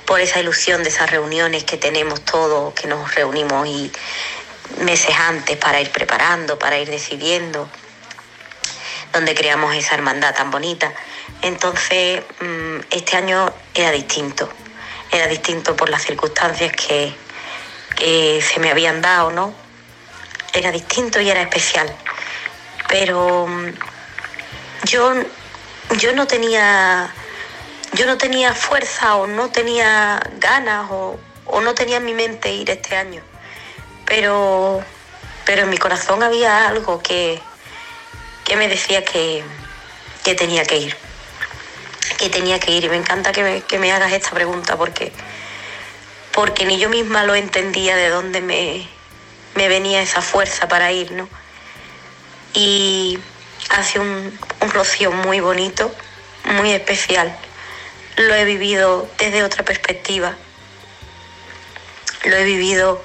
[0.06, 3.92] por esa ilusión de esas reuniones que tenemos todos, que nos reunimos y
[4.80, 7.68] meses antes para ir preparando, para ir decidiendo,
[9.14, 10.94] donde creamos esa hermandad tan bonita.
[11.42, 14.50] Entonces, mm, este año era distinto,
[15.12, 17.14] era distinto por las circunstancias que,
[17.96, 19.54] que se me habían dado, ¿no?
[20.54, 21.94] Era distinto y era especial.
[22.88, 23.74] Pero mm,
[24.86, 25.14] yo,
[25.98, 27.14] yo no tenía
[27.94, 32.52] yo no tenía fuerza o no tenía ganas o, o no tenía en mi mente
[32.54, 33.22] ir este año.
[34.06, 34.84] Pero,
[35.46, 37.42] pero en mi corazón había algo que,
[38.44, 39.44] que me decía que,
[40.24, 40.98] que tenía que ir.
[42.18, 42.84] Que tenía que ir.
[42.84, 45.12] Y me encanta que me, que me hagas esta pregunta porque,
[46.32, 48.88] porque ni yo misma lo entendía de dónde me,
[49.56, 51.28] me venía esa fuerza para ir, ¿no?
[52.54, 53.20] Y
[53.70, 55.94] hace un, un rocío muy bonito,
[56.46, 57.36] muy especial.
[58.18, 60.36] Lo he vivido desde otra perspectiva.
[62.24, 63.02] Lo he vivido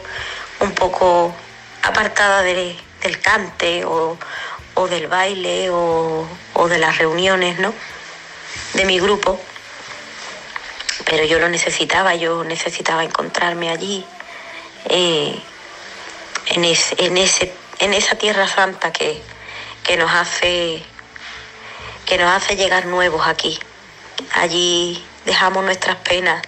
[0.61, 1.35] un poco
[1.83, 4.17] apartada de- del cante o,
[4.75, 7.75] o del baile o, o de las reuniones, ¿no?
[8.75, 9.41] De mi grupo.
[11.07, 14.05] Pero yo lo necesitaba, yo necesitaba encontrarme allí,
[14.89, 15.35] eh,
[16.47, 19.21] en, en, ese, en esa tierra santa que,
[19.83, 20.83] que nos hace
[22.07, 23.59] que nos hace llegar nuevos aquí.
[24.35, 26.43] Allí dejamos nuestras penas,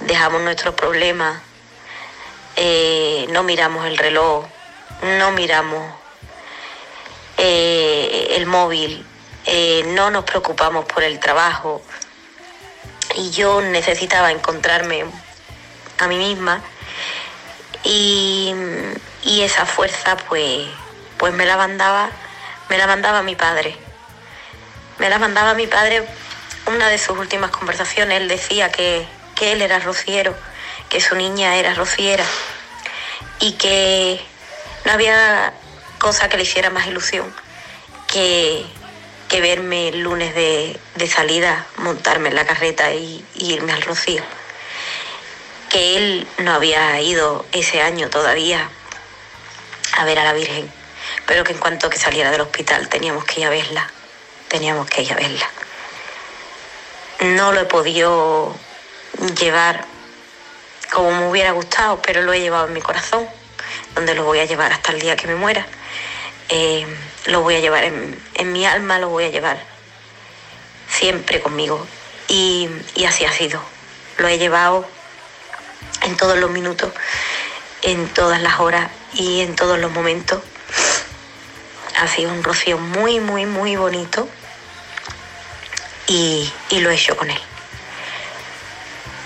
[0.00, 1.40] dejamos nuestros problemas,
[2.56, 4.46] eh, no miramos el reloj,
[5.18, 5.92] no miramos
[7.38, 9.04] eh, el móvil,
[9.46, 11.82] eh, no nos preocupamos por el trabajo.
[13.16, 15.04] Y yo necesitaba encontrarme
[15.98, 16.62] a mí misma
[17.84, 18.54] y,
[19.24, 20.66] y esa fuerza pues,
[21.18, 22.10] pues me la mandaba,
[22.68, 23.76] me la mandaba mi padre.
[24.98, 26.06] me las mandaba mi padre
[26.66, 28.20] una de sus últimas conversaciones.
[28.20, 30.34] Él decía que, que él era rociero,
[30.88, 32.24] que su niña era rociera
[33.40, 34.20] y que
[34.84, 35.52] no había
[35.98, 37.32] cosa que le hiciera más ilusión
[38.06, 38.64] que,
[39.28, 43.82] que verme el lunes de, de salida, montarme en la carreta y, y irme al
[43.82, 44.22] rocío.
[45.70, 48.68] Que él no había ido ese año todavía
[49.96, 50.70] a ver a la Virgen,
[51.26, 53.90] pero que en cuanto que saliera del hospital teníamos que ir a verla,
[54.48, 55.48] teníamos que ir a verla.
[57.22, 58.52] No lo he podido
[59.38, 59.84] llevar
[60.92, 63.28] como me hubiera gustado, pero lo he llevado en mi corazón,
[63.94, 65.64] donde lo voy a llevar hasta el día que me muera.
[66.48, 66.84] Eh,
[67.26, 69.62] lo voy a llevar en, mi alma, lo voy a llevar
[70.88, 71.86] siempre conmigo.
[72.26, 73.62] Y, y así ha sido.
[74.18, 74.84] Lo he llevado
[76.02, 76.92] en todos los minutos,
[77.82, 80.42] en todas las horas y en todos los momentos.
[82.00, 84.28] Ha sido un rocío muy, muy, muy bonito
[86.06, 87.40] y, y lo he hecho con él.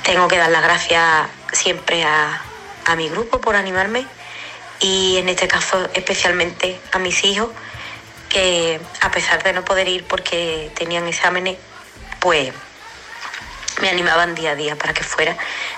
[0.04, 2.42] Tengo que dar las gracias siempre a,
[2.84, 4.06] a mi grupo por animarme
[4.80, 7.48] y en este caso especialmente a mis hijos
[8.28, 11.56] que a pesar de no poder ir porque tenían exámenes,
[12.20, 12.52] pues
[13.80, 15.36] me animaban día a día para que fuera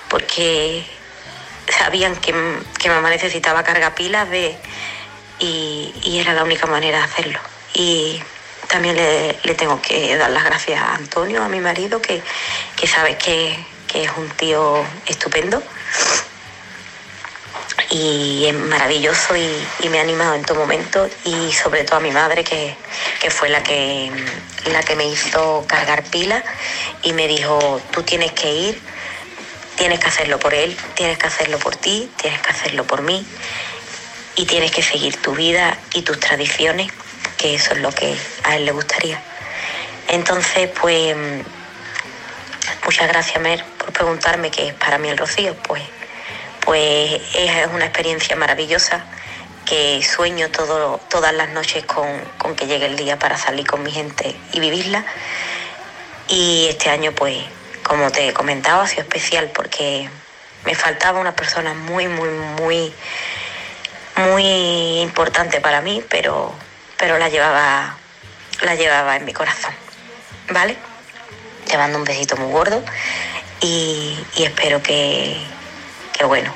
[0.08, 0.84] porque
[1.70, 2.34] sabían que,
[2.78, 4.56] que mamá necesitaba carga pilas de,
[5.38, 7.38] y, y era la única manera de hacerlo.
[7.74, 8.22] Y
[8.68, 12.22] también le, le tengo que dar las gracias a Antonio, a mi marido, que,
[12.76, 15.62] que sabe que, que es un tío estupendo.
[17.90, 21.08] Y es maravilloso y, me ha animado en todo momento.
[21.24, 22.76] Y sobre todo a mi madre que,
[23.20, 24.10] que fue la que,
[24.66, 26.44] la que me hizo cargar pilas
[27.02, 28.80] y me dijo, tú tienes que ir,
[29.76, 33.26] tienes que hacerlo por él, tienes que hacerlo por ti, tienes que hacerlo por mí
[34.36, 36.92] y tienes que seguir tu vida y tus tradiciones,
[37.36, 39.20] que eso es lo que a él le gustaría.
[40.08, 41.16] Entonces, pues,
[42.84, 45.54] muchas gracias, Mer, por preguntarme qué es para mí el rocío.
[45.56, 45.82] Pues,
[46.64, 49.04] pues es una experiencia maravillosa
[49.66, 53.90] que sueño todas las noches con, con que llegue el día para salir con mi
[53.90, 55.04] gente y vivirla.
[56.28, 57.38] Y este año, pues,
[57.82, 60.08] como te he comentado, ha sido especial porque
[60.64, 62.92] me faltaba una persona muy, muy, muy,
[64.16, 66.52] muy importante para mí, pero,
[66.98, 67.96] pero la llevaba,
[68.62, 69.72] la llevaba en mi corazón.
[70.50, 70.76] ¿Vale?
[71.66, 72.82] Te mando un besito muy gordo
[73.60, 75.36] y, espero que,
[76.12, 76.52] que bueno,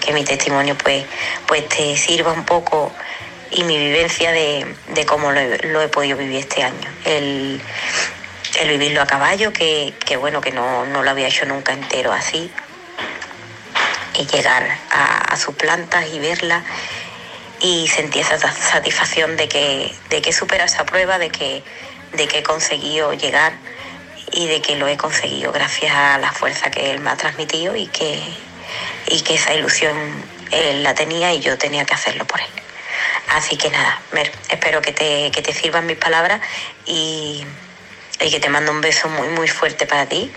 [0.00, 1.04] que mi testimonio pues,
[1.46, 2.92] pues te sirva un poco
[3.50, 5.40] y mi vivencia de, de cómo lo
[5.82, 6.90] he, podido vivir este año.
[7.04, 7.60] El,
[8.60, 12.12] el vivirlo a caballo, que, que bueno, que no, no lo había hecho nunca entero
[12.12, 12.50] así.
[14.18, 16.62] Y llegar a, a sus plantas y verla
[17.60, 21.62] y sentir esa sa- satisfacción de que, de que supera esa prueba, de que,
[22.12, 23.52] de que he conseguido llegar
[24.32, 27.76] y de que lo he conseguido gracias a la fuerza que él me ha transmitido
[27.76, 28.22] y que,
[29.08, 29.94] y que esa ilusión
[30.52, 32.46] él la tenía y yo tenía que hacerlo por él.
[33.30, 34.00] Así que nada,
[34.48, 36.40] espero que te, que te sirvan mis palabras
[36.86, 37.44] y,
[38.20, 40.32] y que te mando un beso muy, muy fuerte para ti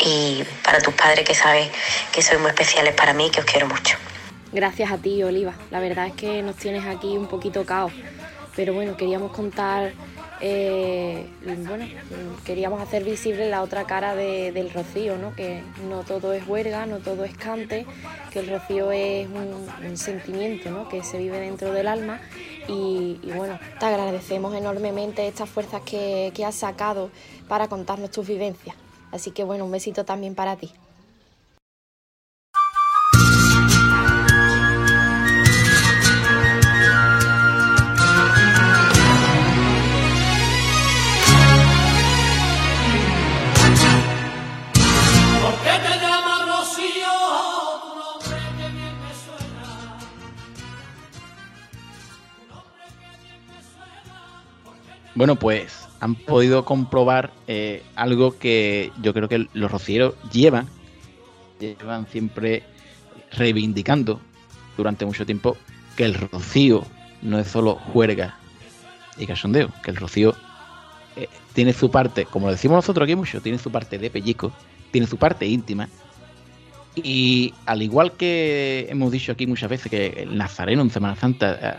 [0.00, 1.68] y para tus padres que sabes
[2.12, 3.96] que sois muy especiales para mí y que os quiero mucho.
[4.52, 5.54] Gracias a ti, Oliva.
[5.70, 7.92] La verdad es que nos tienes aquí un poquito caos.
[8.56, 9.92] Pero bueno, queríamos contar,
[10.40, 11.26] eh,
[11.68, 11.86] bueno,
[12.44, 15.34] queríamos hacer visible la otra cara de- del rocío, ¿no?
[15.36, 17.86] Que no todo es huelga, no todo es cante,
[18.32, 20.88] que el rocío es un, sentimiento, ¿no?
[20.88, 22.20] Que se vive dentro del alma.
[22.66, 27.10] Y, bueno, te agradecemos enormemente estas fuerzas que has sacado
[27.48, 28.74] para contarnos tus vivencias.
[29.12, 30.72] Así que bueno, un besito también para ti.
[55.20, 60.66] Bueno, pues han podido comprobar eh, algo que yo creo que los rocieros llevan,
[61.58, 62.62] llevan siempre
[63.30, 64.18] reivindicando
[64.78, 65.58] durante mucho tiempo
[65.94, 66.86] que el rocío
[67.20, 68.38] no es solo juerga
[69.18, 70.34] y cachondeo, que el rocío
[71.16, 74.50] eh, tiene su parte, como lo decimos nosotros aquí mucho, tiene su parte de pellizco,
[74.90, 75.90] tiene su parte íntima.
[76.96, 81.58] Y al igual que hemos dicho aquí muchas veces que el nazareno en Semana Santa
[81.60, 81.76] eh,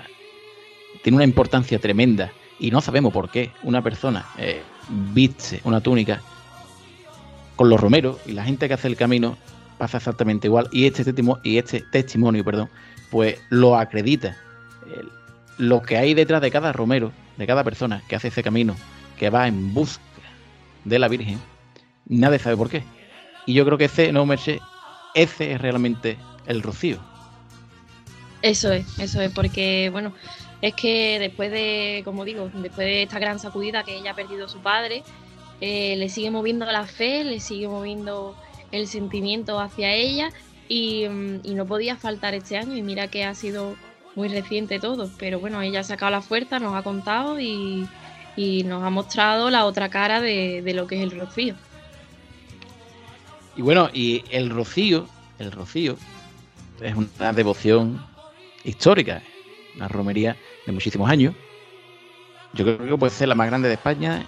[1.02, 2.32] tiene una importancia tremenda
[2.62, 4.62] y no sabemos por qué una persona eh,
[5.14, 6.22] viste una túnica
[7.56, 9.38] con los romeros y la gente que hace el camino
[9.78, 12.70] pasa exactamente igual y este, testimo- y este testimonio perdón
[13.10, 14.38] pues lo acredita
[15.58, 18.76] lo que hay detrás de cada romero de cada persona que hace ese camino
[19.18, 20.02] que va en busca
[20.86, 21.40] de la Virgen,
[22.08, 22.84] nadie sabe por qué.
[23.46, 24.60] Y yo creo que ese, no, Merche,
[25.14, 26.98] ese es realmente el rocío.
[28.42, 30.12] Eso es, eso es, porque bueno,
[30.62, 34.48] es que después de, como digo, después de esta gran sacudida que ella ha perdido
[34.48, 35.04] su padre,
[35.60, 38.36] eh, le sigue moviendo la fe, le sigue moviendo
[38.72, 40.30] el sentimiento hacia ella
[40.68, 42.76] y, mm, y no podía faltar este año.
[42.76, 43.76] Y mira que ha sido
[44.16, 47.88] muy reciente todo, pero bueno, ella ha sacado la fuerza, nos ha contado y,
[48.36, 51.56] y nos ha mostrado la otra cara de, de lo que es el rocío.
[53.56, 55.08] Y bueno, y el rocío,
[55.40, 55.98] el rocío,
[56.82, 58.04] es una devoción
[58.64, 59.22] histórica,
[59.76, 60.36] una romería
[60.74, 61.34] muchísimos años.
[62.54, 64.26] Yo creo que puede ser la más grande de España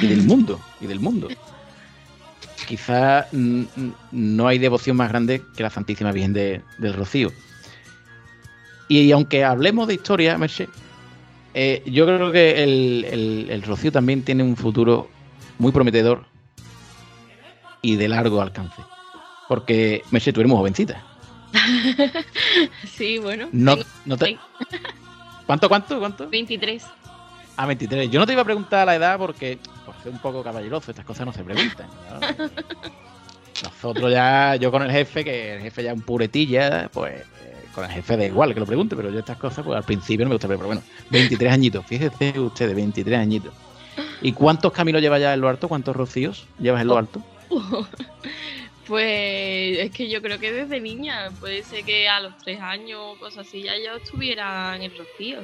[0.00, 1.28] y del mundo, y del mundo.
[2.66, 7.30] Quizá mm, mm, no hay devoción más grande que la Santísima Virgen de- del Rocío.
[8.88, 10.68] Y, aunque hablemos de historia, Merche,
[11.54, 15.10] eh, yo creo que el, el- el Rocío también tiene un futuro
[15.58, 16.24] muy prometedor
[17.82, 18.82] y de largo alcance.
[19.48, 21.02] Porque, Merche, tú eres muy jovencita.
[22.96, 23.48] sí, bueno.
[23.52, 24.38] No, no te...
[25.46, 26.28] ¿Cuánto, cuánto, cuánto?
[26.28, 26.84] 23.
[27.56, 28.10] A 23.
[28.10, 31.04] Yo no te iba a preguntar la edad porque, por ser un poco caballeroso, estas
[31.04, 31.88] cosas no se preguntan.
[32.10, 32.20] ¿no?
[33.62, 37.66] Nosotros ya, yo con el jefe, que el jefe ya es un puretilla, pues eh,
[37.74, 40.24] con el jefe da igual que lo pregunte, pero yo estas cosas, pues al principio
[40.24, 43.52] no me gusta, pero bueno, 23 añitos, fíjese ustedes, 23 añitos.
[44.20, 45.68] ¿Y cuántos caminos lleva ya en lo alto?
[45.68, 47.22] ¿Cuántos rocíos llevas en lo alto?
[48.86, 53.00] Pues es que yo creo que desde niña, puede ser que a los tres años
[53.00, 55.38] o cosas así ya yo estuviera en el rocío.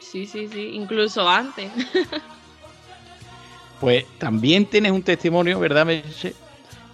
[0.00, 1.70] Sí, sí, sí, incluso antes.
[3.80, 5.86] Pues también tienes un testimonio, ¿verdad?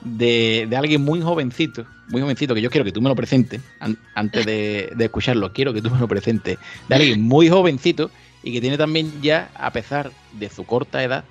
[0.02, 3.60] De, de alguien muy jovencito, muy jovencito, que yo quiero que tú me lo presentes,
[3.78, 8.10] an- antes de, de escucharlo, quiero que tú me lo presentes, de alguien muy jovencito
[8.42, 11.24] y que tiene también ya, a pesar de su corta edad,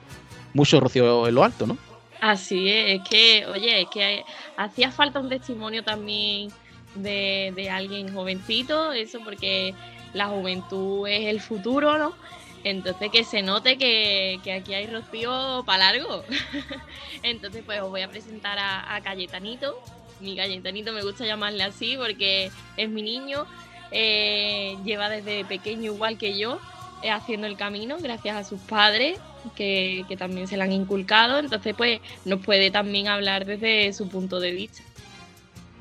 [0.53, 1.78] mucho rocío en lo alto, ¿no?
[2.20, 4.26] Así es, es que, oye, es que
[4.57, 6.49] hacía falta un testimonio también
[6.93, 9.78] de, de alguien jovencito, eso porque
[10.11, 12.17] la juventud es el futuro, ¿no?
[12.63, 16.26] Entonces que se note que, que aquí hay rocío para largo.
[17.22, 19.78] Entonces pues os voy a presentar a, a Cayetanito.
[20.20, 23.47] Mi Cayetanito me gusta llamarle así porque es mi niño.
[23.91, 26.61] eh, lleva desde pequeño igual que yo
[27.01, 29.20] eh, haciendo el camino gracias a sus padres
[29.56, 31.40] que, también se le han inculcado.
[31.40, 34.84] Entonces pues nos puede también hablar desde su punto de vista.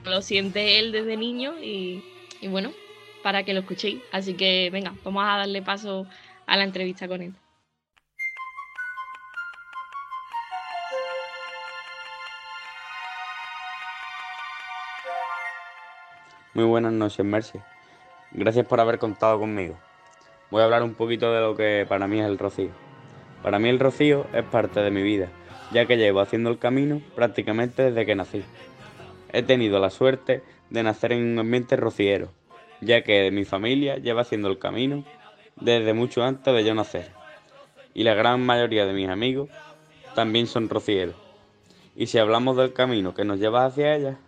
[0.04, 2.02] Lo siente él desde niño y,
[2.40, 2.72] y bueno,
[3.22, 4.00] para que lo escuchéis.
[4.12, 6.06] Así que venga, vamos a darle paso
[6.46, 7.34] a la entrevista con él.
[16.54, 17.60] Muy buenas noches, Mercy.
[18.32, 19.78] Gracias por haber contado conmigo.
[20.50, 22.87] Voy a hablar un poquito de lo que para mí es el rocío.
[23.42, 25.28] Para mí el rocío es parte de mi vida,
[25.72, 28.42] ya que llevo haciendo el camino prácticamente desde que nací.
[29.32, 32.30] He tenido la suerte de nacer en un ambiente rociero,
[32.80, 35.04] ya que mi familia lleva haciendo el camino
[35.56, 37.10] desde mucho antes de yo nacer.
[37.94, 39.50] Y la gran mayoría de mis amigos
[40.14, 41.14] también son rocieros.
[41.96, 44.18] Y si hablamos del camino que nos lleva hacia ella,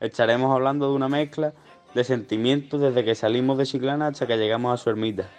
[0.00, 1.52] estaremos hablando de una mezcla
[1.94, 5.30] de sentimientos desde que salimos de Chiclana hasta que llegamos a su ermita.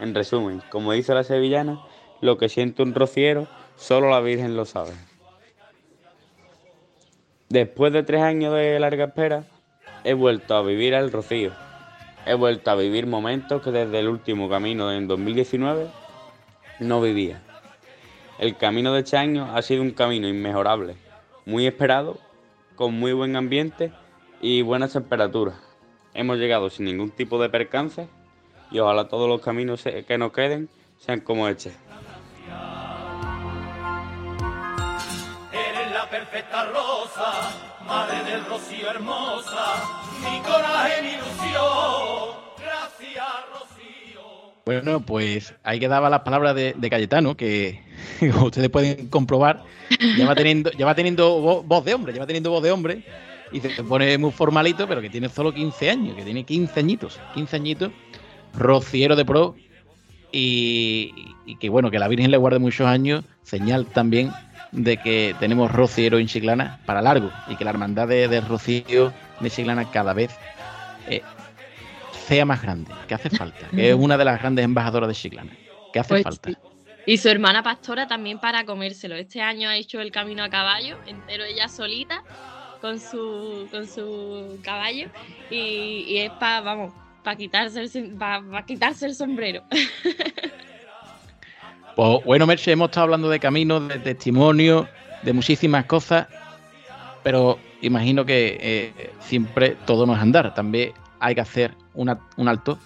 [0.00, 1.80] En resumen, como dice la sevillana,
[2.20, 3.46] lo que siente un rociero,
[3.76, 4.92] solo la Virgen lo sabe.
[7.48, 9.44] Después de tres años de larga espera,
[10.04, 11.52] he vuelto a vivir al Rocío.
[12.26, 15.88] He vuelto a vivir momentos que desde el último camino en 2019
[16.78, 17.42] no vivía.
[18.38, 20.96] El camino de este año ha sido un camino inmejorable,
[21.44, 22.18] muy esperado,
[22.76, 23.92] con muy buen ambiente
[24.40, 25.56] y buenas temperaturas.
[26.14, 28.08] Hemos llegado sin ningún tipo de percance
[28.70, 30.68] y ojalá todos los caminos que nos queden
[30.98, 31.72] sean como este.
[37.86, 42.40] Madre del rocío hermosa, mi coraje, mi ilusión.
[42.58, 44.52] Gracias, Rocío.
[44.64, 47.80] Bueno, pues ahí quedaban las palabras de, de Cayetano, que
[48.42, 49.62] ustedes pueden comprobar,
[50.16, 53.04] ya va teniendo, ya teniendo vo- voz de hombre, ya va teniendo voz de hombre,
[53.52, 57.18] y se pone muy formalito, pero que tiene solo 15 años, que tiene 15 añitos,
[57.34, 57.90] 15 añitos,
[58.54, 59.56] rociero de pro,
[60.32, 64.30] y que bueno, que la Virgen le guarde muchos años, señal también
[64.72, 69.12] de que tenemos rociero en Chiclana para largo, y que la hermandad de, de Rocío
[69.40, 70.30] de Chiclana cada vez
[71.08, 71.22] eh,
[72.28, 75.56] sea más grande, que hace falta, que es una de las grandes embajadoras de Chiclana,
[75.92, 76.50] que hace Pues falta.
[76.50, 76.56] sí.
[77.06, 79.16] Y su hermana pastora también para comérselo.
[79.16, 82.22] Este año ha hecho el camino a caballo, entero ella solita,
[82.80, 85.06] con su, con su caballo.
[85.50, 86.92] Y, y es para, vamos,
[87.22, 89.62] para quitarse, el, pa- pa quitarse el sombrero.
[92.00, 94.86] Pues bueno, Merche, hemos estado hablando de caminos, de testimonios,
[95.22, 96.28] de muchísimas cosas,
[97.22, 100.54] pero imagino que eh, siempre todo no es andar.
[100.54, 102.78] También hay que hacer una- un alto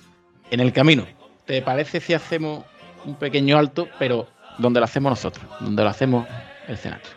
[0.50, 1.06] en el camino.
[1.44, 2.64] ¿Te parece si hacemos
[3.04, 4.26] un pequeño alto, pero
[4.58, 5.46] donde lo hacemos nosotros?
[5.60, 6.26] Donde lo hacemos
[6.66, 7.08] el Senato.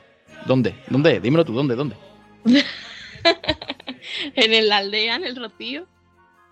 [0.45, 0.76] ¿Dónde?
[0.89, 1.20] ¿Dónde?
[1.20, 1.74] Dímelo tú, ¿dónde?
[1.76, 1.95] ¿Dónde?
[4.36, 5.88] en el aldea, en el Rocío.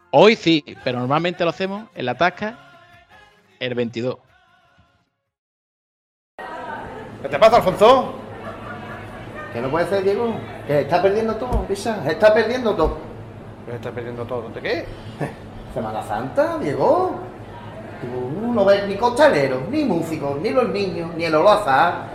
[0.09, 2.57] Hoy sí, pero normalmente lo hacemos en la tasca
[3.59, 4.24] el 22.
[7.25, 8.13] ¿Qué te pasa, Alfonso?
[9.51, 10.35] ¿Qué no puede ser, Diego?
[10.67, 12.03] Que está perdiendo todo, Pisa.
[12.07, 12.99] Está perdiendo todo.
[13.65, 14.47] ¿Me estás perdiendo todo?
[14.49, 14.85] ¿De qué?
[15.73, 17.15] Semana Santa, Diego.
[17.99, 22.09] Tú no ves ni costaleros, ni músicos, ni los niños, ni el olazar.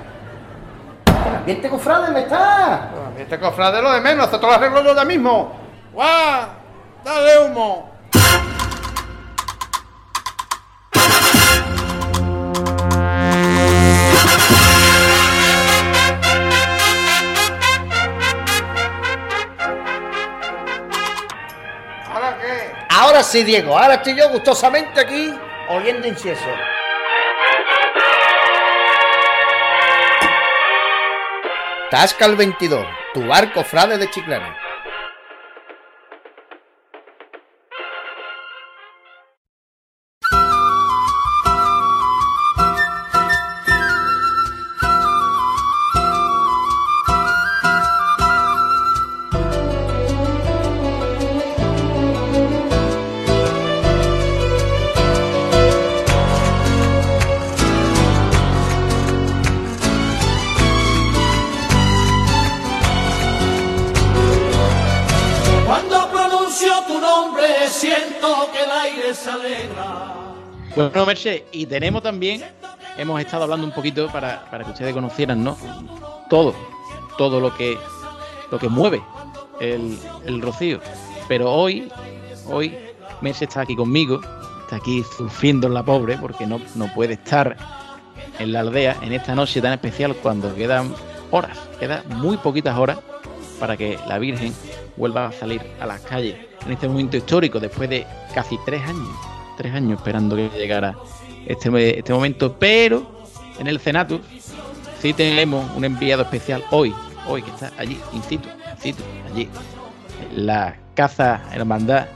[1.07, 2.91] El ambiente cofrade me está.
[3.19, 5.51] Este cofrade lo de menos, hasta todo lo arreglo yo ya mismo.
[5.93, 6.47] ¡Guau!
[7.05, 7.90] ¡Dale humo!
[23.21, 23.77] Ahora sí, Diego.
[23.77, 25.35] Ahora estoy yo gustosamente aquí
[25.69, 26.43] oliendo incienso.
[31.91, 34.57] Tasca el 22, tu bar cofrade de Chiclana.
[71.53, 72.43] Y tenemos también,
[72.97, 75.57] hemos estado hablando un poquito para, para que ustedes conocieran, ¿no?
[76.29, 76.55] Todo,
[77.19, 77.77] todo lo que,
[78.51, 79.03] lo que mueve
[79.61, 80.81] el, el rocío.
[81.29, 81.91] Pero hoy,
[82.47, 82.75] hoy,
[83.21, 84.21] Merche está aquí conmigo,
[84.63, 87.57] está aquí sufriendo la pobre, porque no, no puede estar
[88.39, 90.95] en la aldea en esta noche tan especial cuando quedan
[91.31, 92.99] horas, quedan muy poquitas horas
[93.59, 94.55] para que la Virgen
[94.97, 99.09] vuelva a salir a las calles en este momento histórico después de casi tres años,
[99.57, 100.97] tres años esperando que llegara
[101.47, 103.25] este, este momento, pero
[103.59, 104.21] en el Senatus
[105.01, 106.95] sí tenemos un enviado especial hoy,
[107.27, 109.49] hoy que está allí, in situ, in situ, allí,
[110.35, 112.07] la Casa Hermandad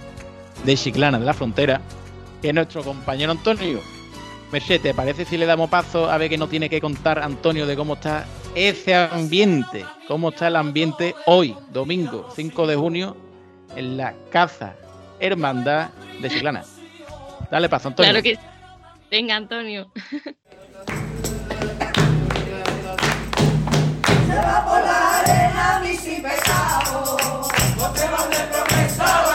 [0.64, 1.80] de Chiclana de la Frontera,
[2.40, 3.80] que es nuestro compañero Antonio.
[4.52, 7.66] Merced, ¿te parece si le damos paso a ver qué nos tiene que contar Antonio
[7.66, 9.84] de cómo está ese ambiente?
[10.06, 13.16] ¿Cómo está el ambiente hoy, domingo 5 de junio,
[13.74, 14.76] en la Casa
[15.18, 16.64] Hermandad de Chiclana?
[17.50, 18.12] Dale paso, Antonio.
[18.12, 18.53] Claro que.
[19.10, 19.92] Venga, Antonio.
[24.26, 27.16] Se va por la arena mi sin pecado.
[27.76, 29.33] No te van de promesa,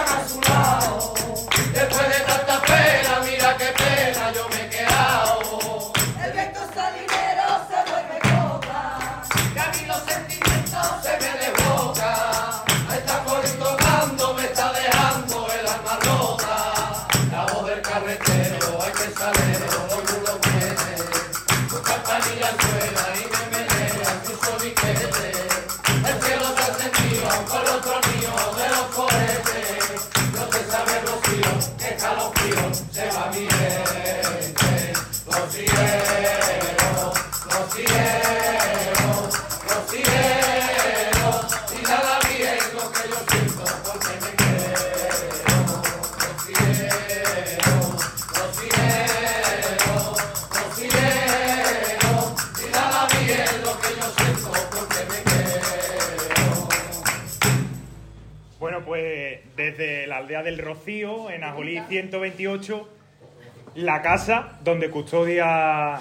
[60.70, 62.90] Rocío, en Ajolí 128,
[63.74, 66.00] la casa donde custodia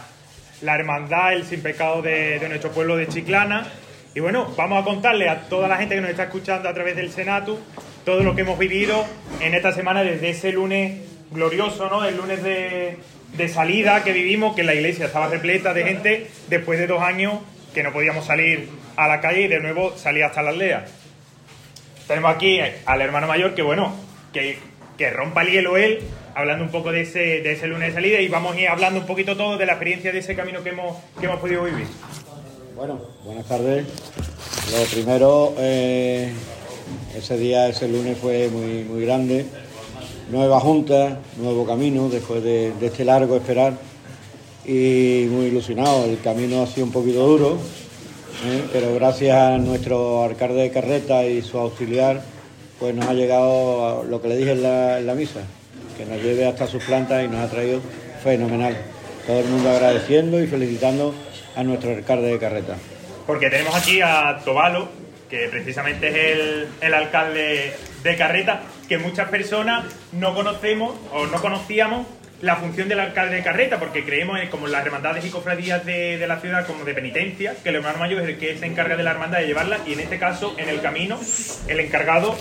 [0.61, 3.67] la hermandad, el sin pecado de, nuestro pueblo de Chiclana.
[4.15, 6.97] Y bueno, vamos a contarle a toda la gente que nos está escuchando a través
[6.97, 7.59] del Senatu
[8.05, 9.07] todo lo que hemos vivido
[9.41, 11.01] en esta semana desde ese lunes
[11.31, 12.05] glorioso, ¿no?
[12.05, 12.99] El lunes de,
[13.39, 17.39] de salida que vivimos, que la iglesia estaba repleta de gente después de dos años
[17.73, 20.85] que no podíamos salir a la calle y de nuevo salir hasta la aldea.
[22.07, 24.08] Tenemos aquí al hermano mayor que, bueno,
[24.97, 26.01] que, rompa el hielo él,
[26.35, 29.01] hablando un poco de ese, de ese lunes de salida y vamos a ir hablando
[29.01, 31.87] un poquito todo de la experiencia de ese camino que hemos, que hemos podido vivir.
[32.77, 33.87] Bueno, buenas tardes.
[34.71, 36.33] Lo primero, eh,
[37.17, 39.47] ese día, ese lunes fue muy, muy grande.
[40.31, 43.73] Nueva junta, nuevo camino después de, de este largo esperar.
[44.65, 46.05] y muy ilusionado.
[46.05, 47.59] El camino ha sido un poquito duro,
[48.45, 48.63] ¿eh?
[48.73, 52.23] pero gracias a nuestro alcalde de carreta y su auxiliar,
[52.79, 55.41] pues nos ha llegado lo que le dije en la, en la misa,
[55.97, 57.81] que nos lleve hasta sus plantas y nos ha traído
[58.23, 58.77] fenomenal.
[59.27, 61.15] Todo el mundo agradeciendo y felicitando
[61.57, 62.77] a nuestro alcalde de carreta.
[63.27, 64.89] Porque tenemos aquí a Tobalo,
[65.29, 71.41] que precisamente es el, el alcalde de Carreta, que muchas personas no conocemos o no
[71.41, 72.07] conocíamos
[72.41, 76.19] la función del alcalde de Carreta, porque creemos en, como las hermandades y cofradías de,
[76.19, 78.97] de la ciudad como de penitencia, que el hermano mayor es el que se encarga
[78.97, 81.19] de la hermandad de llevarla, y en este caso, en el camino,
[81.67, 82.37] el encargado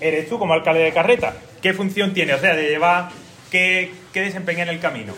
[0.00, 1.34] eres tú como alcalde de Carreta.
[1.62, 2.34] ¿Qué función tiene?
[2.34, 3.10] O sea, de llevar,
[3.50, 5.14] ¿qué, qué desempeña en el camino?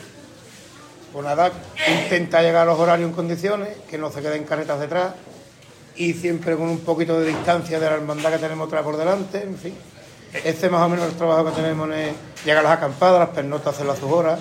[1.13, 1.51] Pues nada,
[1.89, 5.15] intenta llegar a los horarios en condiciones, que no se queden carretas detrás
[5.97, 9.43] y siempre con un poquito de distancia de la hermandad que tenemos otra por delante,
[9.43, 9.75] en fin.
[10.45, 12.13] Este más o menos el trabajo que tenemos es
[12.45, 14.41] llegar a las acampadas, las pernotas, hacerlo a sus horas.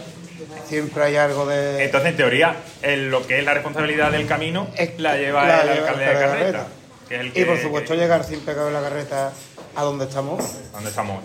[0.67, 1.85] Siempre hay algo de...
[1.85, 4.67] Entonces, en teoría, lo que es la responsabilidad del camino
[4.97, 6.67] la lleva la el alcalde de Carreta.
[7.07, 9.31] Que es el Y por supuesto llegar sin pecado en la carreta
[9.75, 10.43] a donde estamos.
[10.73, 11.23] ¿Dónde estamos?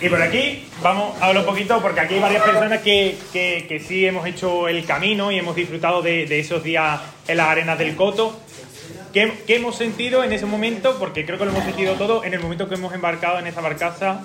[0.00, 3.66] Y por aquí vamos a hablar un poquito, porque aquí hay varias personas que, que-
[3.68, 7.48] que sí hemos hecho el camino y hemos disfrutado de, de esos días en las
[7.48, 8.38] arenas del Coto.
[9.12, 10.96] ¿Qué, qué hemos sentido en ese momento?
[10.98, 13.60] Porque creo que lo hemos sentido todo en el momento que hemos embarcado en esa
[13.60, 14.20] barcaza,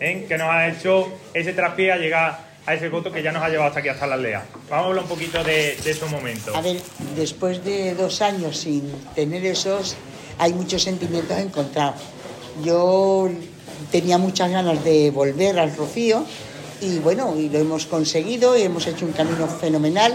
[0.00, 0.26] ¿eh?
[0.28, 3.48] que nos ha hecho ese traspié a llegar a ese coto que ya nos ha
[3.48, 4.44] llevado hasta aquí, hasta la aldea.
[4.68, 6.54] Vamos a hablar un poquito de, de esos momentos.
[6.54, 6.76] A ver,
[7.16, 9.96] después de dos años sin tener esos,
[10.38, 12.00] hay muchos sentimientos encontrados.
[12.62, 13.28] Yo
[13.90, 16.24] tenía muchas ganas de volver al Rocío
[16.80, 20.14] y bueno, y lo hemos conseguido y hemos hecho un camino fenomenal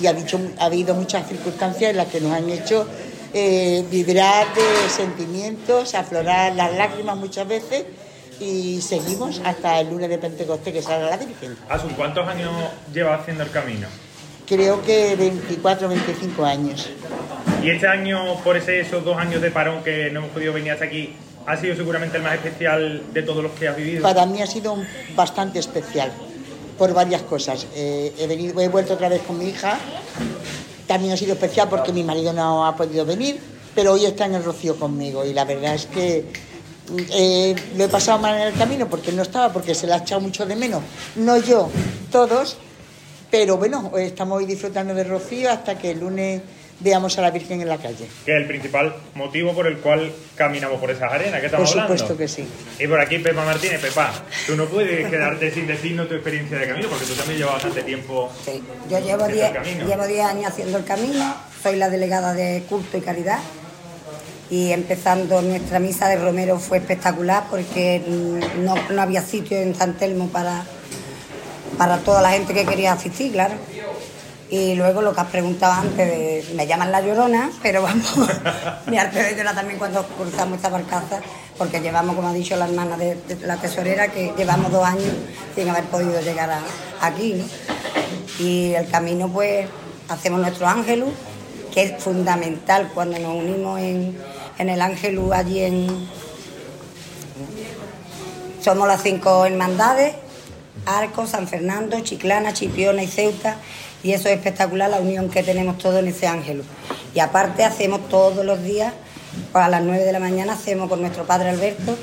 [0.00, 2.86] y ha, dicho- ha habido muchas circunstancias en las que nos han hecho
[3.34, 7.84] eh, vibrar de sentimientos, aflorar las lágrimas muchas veces
[8.40, 11.56] y seguimos hasta el lunes de Pentecostés que salga la Virgen.
[11.68, 12.52] Asun, ¿cuántos años
[12.92, 13.88] lleva haciendo el camino?
[14.46, 16.90] Creo que 24 25 años.
[17.62, 20.72] Y este año, por ese, esos dos años de parón que no hemos podido venir
[20.72, 21.16] hasta aquí,
[21.46, 24.02] ha sido seguramente el más especial de todos los que has vivido.
[24.02, 24.76] Para mí ha sido
[25.16, 26.12] bastante especial
[26.78, 27.66] por varias cosas.
[27.74, 29.78] Eh, he, venido, he vuelto otra vez con mi hija.
[30.86, 33.40] También ha sido especial porque mi marido no ha podido venir,
[33.74, 36.26] pero hoy está en el Rocío conmigo y la verdad es que
[36.90, 39.94] mm, eh, lo he pasado mal en el camino porque no estaba, porque se le
[39.94, 40.82] ha echado mucho de menos.
[41.16, 41.68] No yo,
[42.10, 42.56] todos.
[43.30, 46.42] Pero bueno, estamos hoy disfrutando del Rocío hasta que el lunes
[46.80, 48.06] veamos a la Virgen en la calle.
[48.24, 51.80] Que es el principal motivo por el cual caminamos por esas arenas que estamos Por
[51.80, 51.98] hablando.
[51.98, 52.46] supuesto que sí.
[52.78, 54.12] Y por aquí Pepa Martínez, Pepa,
[54.46, 57.82] tú no puedes quedarte sin decirnos tu experiencia de camino, porque tú también llevas bastante
[57.82, 58.30] tiempo.
[58.90, 59.86] Yo llevo en el 10 camino.
[59.86, 63.38] llevo 10 años haciendo el camino, soy la delegada de culto y caridad
[64.50, 68.02] y empezando nuestra misa de Romero fue espectacular porque
[68.58, 70.64] no, no había sitio en San Telmo para,
[71.78, 73.54] para toda la gente que quería asistir, claro.
[74.50, 78.14] Y luego lo que has preguntado antes, de, me llaman la llorona, pero vamos,
[78.86, 81.20] me harté de llorar también cuando cruzamos esta barcaza,
[81.58, 85.12] porque llevamos, como ha dicho la hermana de, de la tesorera, que llevamos dos años
[85.54, 86.60] sin haber podido llegar a-
[87.00, 87.34] aquí.
[87.34, 87.44] ¿no?
[88.44, 89.66] Y el camino, pues,
[90.08, 91.10] hacemos nuestro ángelus,
[91.72, 94.16] que es fundamental cuando nos unimos en,
[94.58, 96.08] en el ángelus allí en...
[98.62, 100.14] Somos las cinco hermandades,
[100.86, 103.56] Arcos, San Fernando, Chiclana, Chipiona y Ceuta,
[104.04, 106.66] y eso es espectacular la unión que tenemos todos en ese ángelus.
[107.14, 108.92] Y aparte hacemos todos los días,
[109.50, 111.96] pues a las 9 de la mañana hacemos con nuestro padre Alberto,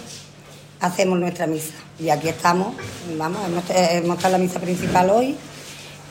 [0.80, 1.76] hacemos nuestra misa.
[2.00, 2.76] Y aquí estamos,
[3.18, 5.38] vamos, hemos, hemos estado en la misa principal hoy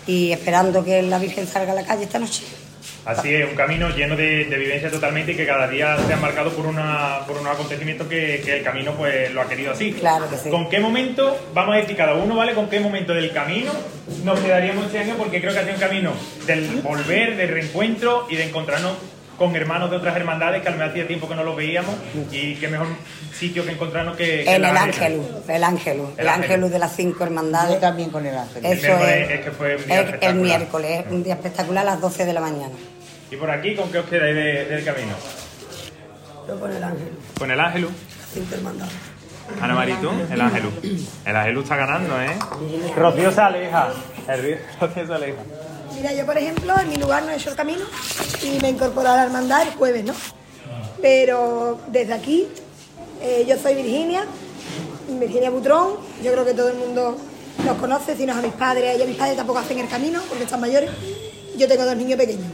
[0.06, 2.44] y esperando que la Virgen salga a la calle esta noche.
[3.04, 6.16] Así es, un camino lleno de, de vivencia totalmente y que cada día se ha
[6.16, 9.92] marcado por, una, por unos acontecimientos que, que el camino pues lo ha querido así.
[9.92, 10.50] Claro que sí.
[10.50, 12.54] ¿Con qué momento, vamos a decir cada uno, ¿vale?
[12.54, 13.72] ¿Con qué momento del camino
[14.24, 15.14] nos quedaríamos este año?
[15.16, 16.12] Porque creo que ha sido un camino
[16.46, 18.92] del volver, del reencuentro y de encontrarnos
[19.40, 21.94] con hermanos de otras hermandades que al menos hacía tiempo que no los veíamos
[22.30, 22.88] y qué mejor
[23.32, 26.44] sitio que encontrarnos que, que En el ángelus, el ángelus, El el ángelus.
[26.50, 27.76] ángelus de las cinco hermandades.
[27.76, 28.62] Yo también con el ángelus.
[28.70, 31.88] El Eso es, es que fue un día es el miércoles, es un día espectacular
[31.88, 32.74] a las 12 de la mañana.
[33.30, 35.14] ¿Y por aquí con qué os quedáis de- del camino?
[36.46, 37.92] Yo con el ángel, Con el Ángelus.
[38.34, 38.92] cinco hermandades.
[39.58, 40.72] Ana Marito, el Ángelus.
[41.24, 42.28] El Ángelus está ganando, ¿eh?
[42.94, 43.88] Rocío se aleja.
[44.28, 45.38] El Rocío se aleja.
[46.00, 47.84] Mira, yo por ejemplo, en mi lugar no he hecho el camino
[48.42, 50.14] y me incorporé a la hermandad el jueves, ¿no?
[51.02, 52.48] Pero desde aquí,
[53.20, 54.24] eh, yo soy Virginia,
[55.10, 57.18] Virginia Butrón, yo creo que todo el mundo
[57.66, 60.22] los conoce, si no a mis padres, y a mis padres tampoco hacen el camino
[60.26, 60.88] porque están mayores.
[61.58, 62.50] Yo tengo dos niños pequeños.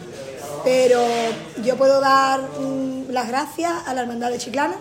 [0.64, 1.00] Pero
[1.62, 4.74] yo puedo dar mm, las gracias a la hermandad de Chiclana.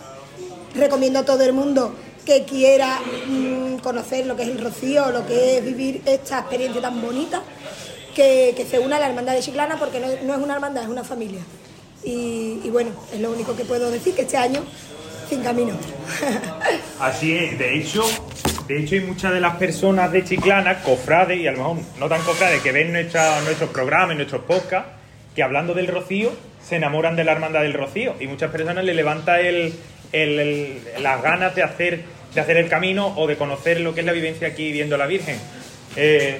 [0.74, 1.94] Recomiendo a todo el mundo
[2.26, 6.82] que quiera mm, conocer lo que es el rocío, lo que es vivir esta experiencia
[6.82, 7.44] tan bonita
[8.16, 11.04] que, se una a la hermandad de Chiclana porque no, es una hermandad, es una
[11.04, 11.42] familia.
[12.04, 14.64] Y, bueno, es lo único que puedo decir, que este año
[15.30, 15.74] sin camino.
[17.00, 18.04] Así es, de hecho,
[18.68, 22.08] de hecho hay muchas de las personas de Chiclana, cofrades, y a lo mejor no
[22.10, 24.92] tan cofrades, que ven nuestra- nuestros programas nuestros podcasts,
[25.36, 26.32] que hablando del Rocío,
[26.68, 28.16] se enamoran de la hermandad del Rocío.
[28.20, 29.74] Y muchas personas le levanta el,
[31.02, 32.04] las ganas de hacer,
[32.34, 35.08] de hacer el camino o de conocer lo que es la vivencia aquí viendo la
[35.08, 35.38] Virgen.
[35.96, 36.40] Eh,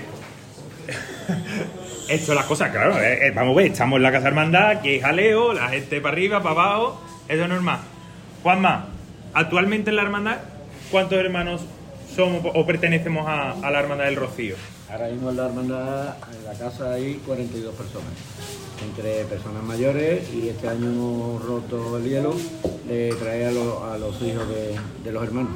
[2.08, 5.54] esto las cosas, claro, eh, vamos a ver, estamos en la casa hermandad, hay jaleo,
[5.54, 7.80] la gente para arriba, para abajo, eso es normal.
[8.44, 8.86] Juanma,
[9.34, 10.38] actualmente en la hermandad,
[10.92, 11.62] ¿cuántos hermanos
[12.16, 14.56] somos o pertenecemos a, a la hermandad del Rocío?
[14.92, 18.12] Ahora mismo en la hermandad, en la casa hay 42 personas,
[18.88, 22.36] entre personas mayores y este año hemos roto el hielo
[22.88, 25.54] de traer a, los- a los hijos de, de los hermanos.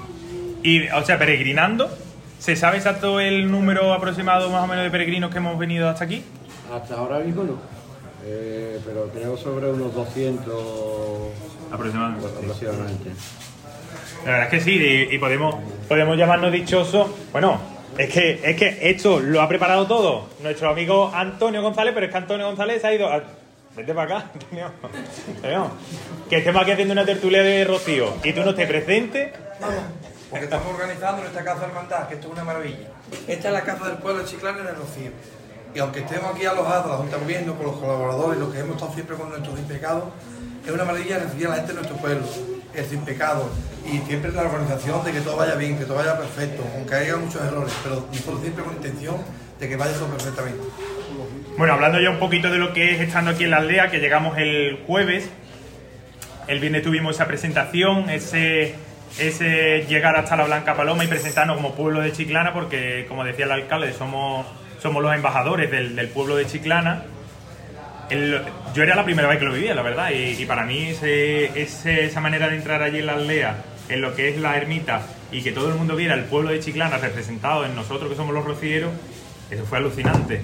[0.63, 1.89] Y, o sea, peregrinando,
[2.39, 6.03] ¿se sabe exacto el número aproximado más o menos de peregrinos que hemos venido hasta
[6.05, 6.23] aquí?
[6.71, 7.57] Hasta ahora mismo no,
[8.25, 10.53] Eh, pero creo sobre unos 200
[11.71, 12.27] aproximadamente.
[12.27, 13.09] aproximadamente.
[14.25, 14.71] La verdad es que sí,
[15.11, 15.55] y, y podemos,
[15.87, 17.07] podemos llamarnos dichosos.
[17.31, 17.59] Bueno,
[17.97, 22.11] es que, es que esto lo ha preparado todo nuestro amigo Antonio González, pero es
[22.11, 23.07] que Antonio González se ha ido.
[23.07, 23.23] a-
[23.75, 24.71] Vete para acá, Antonio.
[25.35, 25.71] Antonio,
[26.29, 29.31] Que estemos aquí haciendo una tertulia de Rocío y tú no estés presente.
[30.29, 32.87] Porque estamos organizando nuestra casa hermandad, que esto es una maravilla.
[33.27, 35.11] Esta es la casa del pueblo de Chiclana el Rocío.
[35.73, 38.75] Y aunque estemos aquí alojados, la Junta de Gobierno, con los colaboradores, los que hemos
[38.75, 40.05] estado siempre con nuestros sin pecados,
[40.65, 42.25] es una maravilla recibir a la gente de nuestro pueblo,
[42.73, 43.49] el sin pecado,
[43.85, 47.17] y siempre la organización de que todo vaya bien, que todo vaya perfecto, aunque haya
[47.17, 48.05] muchos errores, pero
[48.39, 49.17] siempre con intención
[49.59, 50.59] de que vaya todo perfectamente.
[51.57, 53.99] Bueno, hablando ya un poquito de lo que es estando aquí en la aldea, que
[53.99, 55.29] llegamos el jueves.
[56.47, 58.75] El viernes tuvimos esa presentación, ese,
[59.19, 63.45] ese llegar hasta la Blanca Paloma y presentarnos como pueblo de Chiclana, porque como decía
[63.45, 64.47] el alcalde, somos,
[64.81, 67.03] somos los embajadores del, pueblo de Chiclana.
[68.73, 72.49] Yo era la primera vez que lo vivía, la verdad, y, para mí esa manera
[72.49, 73.57] de entrar allí en la aldea,
[73.87, 75.01] en lo que es la ermita,
[75.31, 78.33] y que todo el mundo viera el pueblo de Chiclana representado en nosotros que somos
[78.33, 78.91] los rocieros,
[79.51, 80.41] eso fue alucinante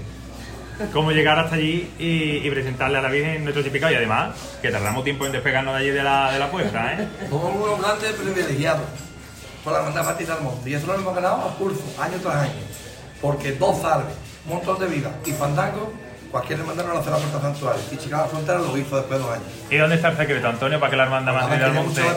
[0.91, 5.03] cómo llegar hasta allí y, presentarle a la Virgen nuestro típico y además que tardamos
[5.03, 7.07] tiempo en despegarnos de allí de la, de puerta, ¿eh?
[7.29, 8.85] Somos unos grandes privilegiados
[9.63, 10.69] por la hermandad Martín del Monte.
[10.69, 12.53] Y eso lo hemos ganado a pulso, año tras año.
[13.21, 14.13] Porque dos salves,
[14.47, 15.93] un montón de vida y fandango,
[16.31, 17.81] cualquier hermandad no lo hace la puerta santuario.
[17.91, 19.47] Y Chicago la Frontera lo hizo después de dos años.
[19.69, 22.01] ¿Y dónde está el secreto, Antonio, para que la hermandad más del Queremos monte?
[22.01, 22.15] a.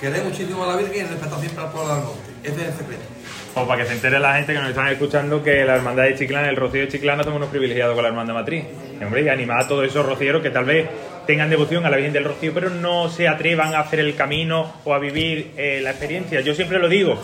[0.00, 2.20] Queremos muchísimo a la Virgen y respetar siempre al pueblo del monte.
[2.42, 3.02] Ese es el secreto.
[3.54, 6.16] O para que se entere la gente que nos están escuchando que la hermandad de
[6.16, 8.64] Chiclana, el Rocío de Chiclana, somos unos privilegiados con la hermandad matriz.
[9.04, 10.88] Hombre, y animar a todos esos rocieros que tal vez
[11.26, 14.72] tengan devoción a la Virgen del Rocío, pero no se atrevan a hacer el camino
[14.84, 16.40] o a vivir eh, la experiencia.
[16.40, 17.18] Yo siempre lo digo,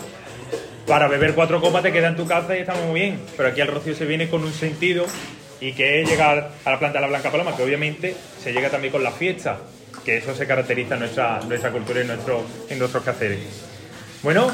[0.89, 3.61] para beber cuatro copas te queda en tu casa y estamos muy bien, pero aquí
[3.61, 5.05] al Rocío se viene con un sentido
[5.61, 8.71] y que es llegar a la planta de la Blanca Paloma, que obviamente se llega
[8.71, 9.59] también con la fiesta,
[10.03, 12.17] que eso se caracteriza en nuestra, nuestra cultura y en,
[12.69, 13.39] en nuestros quehaceres.
[14.23, 14.51] Bueno,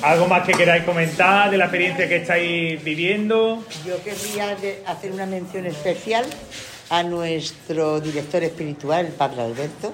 [0.00, 3.62] ¿algo más que queráis comentar de la experiencia que estáis viviendo?
[3.86, 6.24] Yo querría hacer una mención especial
[6.88, 9.92] a nuestro director espiritual, el Padre Alberto,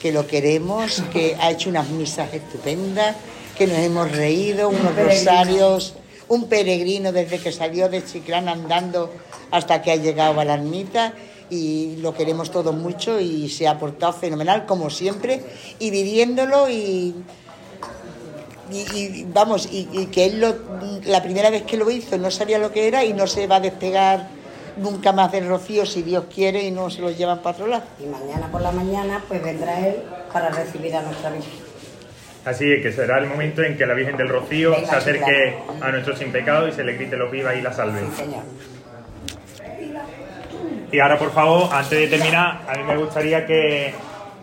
[0.00, 3.16] que lo queremos, que ha hecho unas misas estupendas,
[3.56, 5.94] que nos hemos reído, unos rosarios,
[6.28, 9.12] un peregrino desde que salió de Chiclana andando
[9.50, 11.14] hasta que ha llegado a la ermita
[11.50, 15.44] y lo queremos todos mucho y se ha portado fenomenal como siempre
[15.78, 17.14] y viviéndolo y
[18.72, 20.56] y, y, vamos, y, y que él lo,
[21.04, 23.56] la primera vez que lo hizo no sabía lo que era y no se va
[23.56, 24.28] a despegar
[24.78, 27.84] nunca más del rocío si Dios quiere y no se lo llevan para otro lado.
[28.02, 29.96] Y mañana por la mañana pues vendrá él
[30.32, 31.61] para recibir a nuestra Virgen.
[32.44, 35.56] Así es, que será el momento en que la Virgen del Rocío Venga, se acerque
[35.64, 35.84] claro.
[35.84, 38.00] a nuestro sin pecado y se le grite los viva y la salve.
[38.16, 38.42] Señor.
[40.90, 43.94] Y ahora, por favor, antes de terminar, a mí me gustaría que,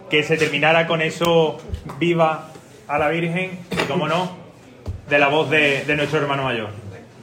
[0.09, 1.59] que se terminara con eso
[1.99, 2.49] viva
[2.87, 4.35] a la Virgen y, como no,
[5.09, 6.69] de la voz de, de nuestro hermano mayor.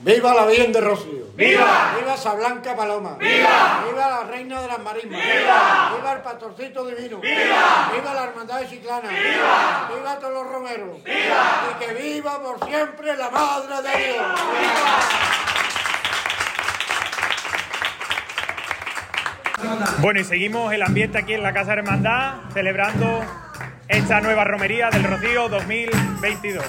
[0.04, 1.25] ¡Viva la Virgen de Rocío!
[1.36, 1.92] ¡Viva!
[1.98, 3.18] ¡Viva esa Blanca Paloma!
[3.20, 3.84] ¡Viva!
[3.86, 5.20] ¡Viva la Reina de las Marismas!
[5.20, 5.92] ¡Viva!
[5.94, 7.18] ¡Viva el Pastorcito Divino!
[7.20, 7.90] ¡Viva!
[7.92, 9.10] ¡Viva la Hermandad de Chiclana!
[9.10, 9.90] ¡Viva!
[9.94, 11.04] ¡Viva todos los romeros!
[11.04, 11.70] ¡Viva!
[11.70, 14.26] ¡Y que viva por siempre la Madre de Dios!
[19.98, 23.22] Bueno, y seguimos el ambiente aquí en la Casa Hermandad, celebrando
[23.88, 26.64] esta nueva romería del Rocío 2022.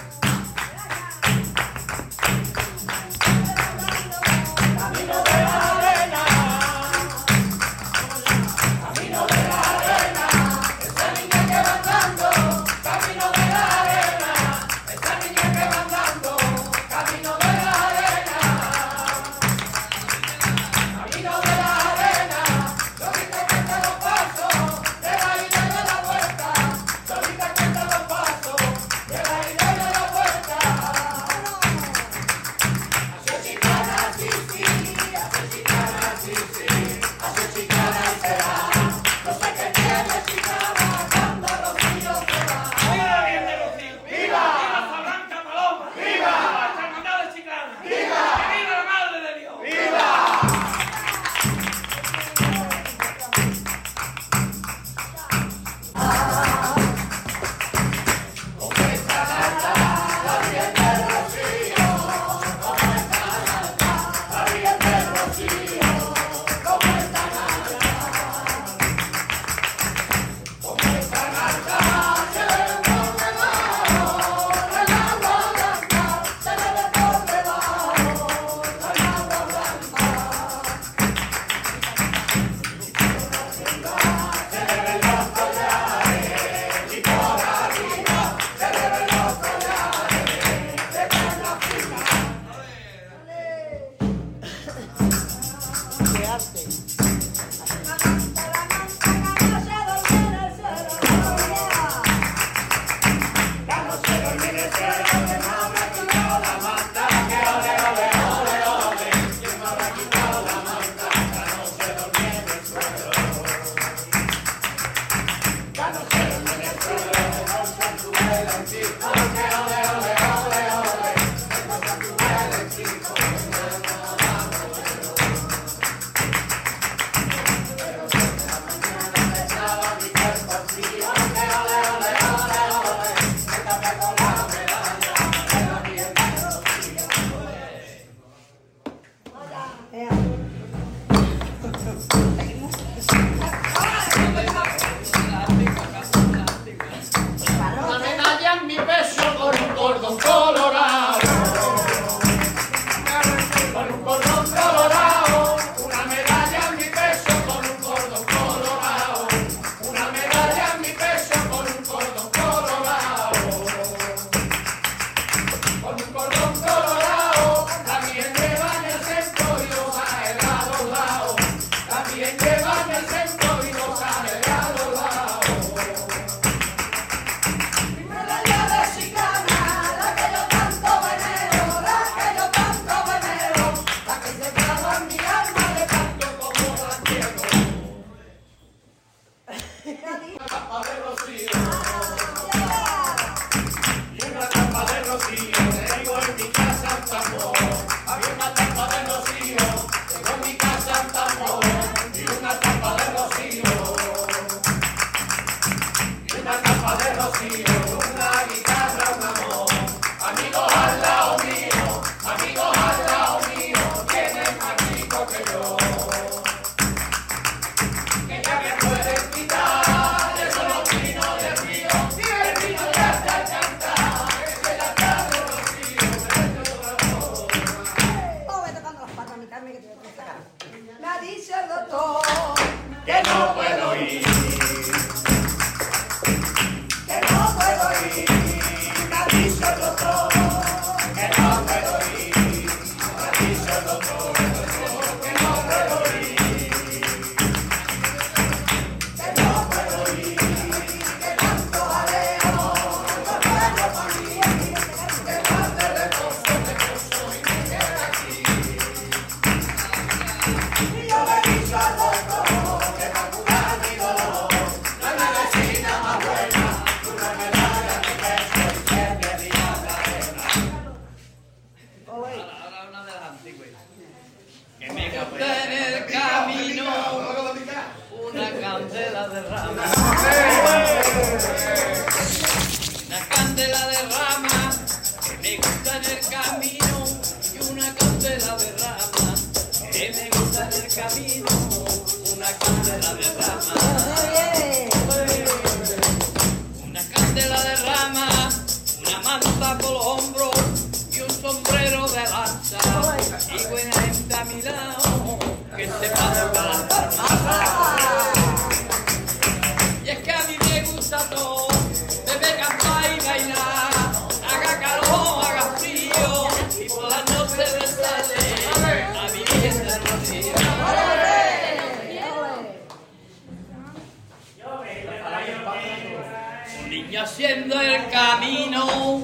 [327.28, 329.24] Haciendo el camino,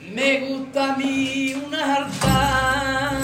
[0.00, 3.20] me gusta a mí una jarta.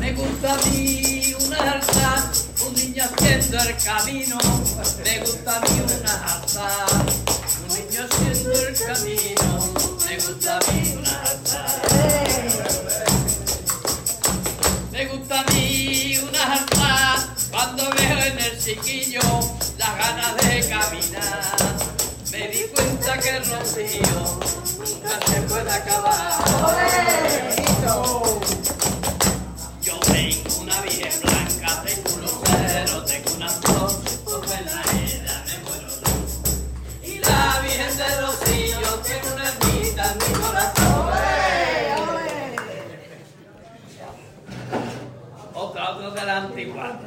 [0.00, 2.32] Me gusta a mí una jarta,
[2.66, 4.38] un niño haciendo el camino,
[5.04, 6.68] me gusta a mí una jarta.
[7.62, 9.74] Un niño haciendo el camino,
[10.06, 11.60] me gusta a mí una jarta.
[14.90, 19.20] Me gusta a mí una jarta cuando veo en el chiquillo
[19.78, 21.47] las ganas de caminar.
[23.38, 24.02] El rocío
[24.78, 26.44] nunca se puede acabar.
[29.80, 33.92] Yo tengo una virgen blanca, tengo un lucero, tengo una flor,
[34.24, 35.88] porque en la era me muero.
[37.04, 41.08] Y la virgen de rocío tiene una ermita en mi corazón.
[45.54, 46.98] Otra, otra de la antigua.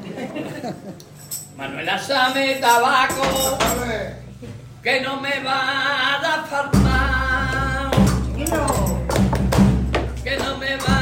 [1.58, 3.58] Manuela Same Tabaco,
[4.82, 7.92] que no me va a faltar.
[10.24, 10.98] Que no me va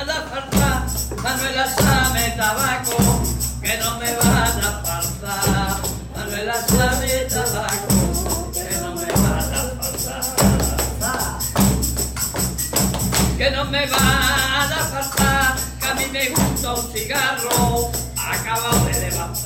[0.00, 0.86] a faltar.
[1.22, 3.22] Manuela Same Tabaco,
[3.60, 5.76] que no me van a faltar.
[6.16, 11.38] Manuela Same Tabaco, que no me van a faltar.
[13.36, 19.00] Que no me van a faltar, que a mí me gusta un cigarro, acabado de
[19.00, 19.37] levantar.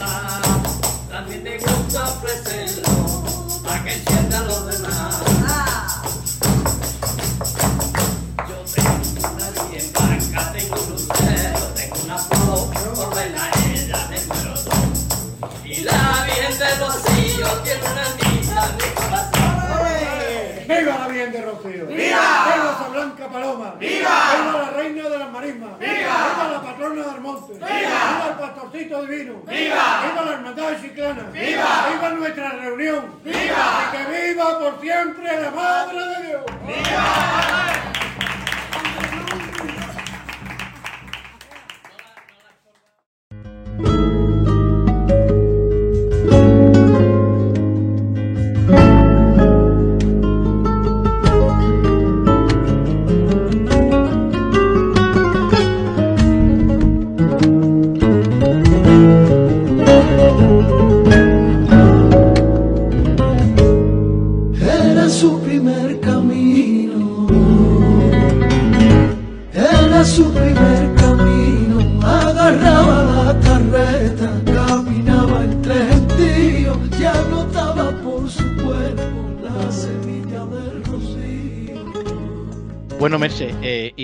[23.22, 23.74] Blanca Paloma!
[23.78, 24.08] ¡Viva!
[24.36, 25.78] ¡Viva la Reina de las Marismas!
[25.78, 25.92] ¡Viva!
[25.92, 27.52] ¡Viva la Patrona del Monte!
[27.54, 27.68] ¡Viva!
[27.68, 29.34] ¡Viva el Pastorcito Divino!
[29.46, 30.02] ¡Viva!
[30.02, 31.22] ¡Viva la Hermandad de Chiclana!
[31.32, 31.88] ¡Viva!
[31.92, 33.20] ¡Viva nuestra reunión!
[33.24, 33.34] ¡Viva!
[33.34, 36.42] ¡Y que viva por siempre la Madre de Dios!
[36.68, 38.01] Era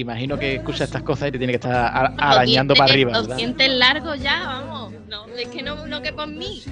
[0.09, 3.71] imagino que escucha estas cosas y te tiene que estar arañando para arriba, Los dientes
[3.71, 4.95] largos ya, vamos.
[5.07, 6.63] No, es que no, no que por mí.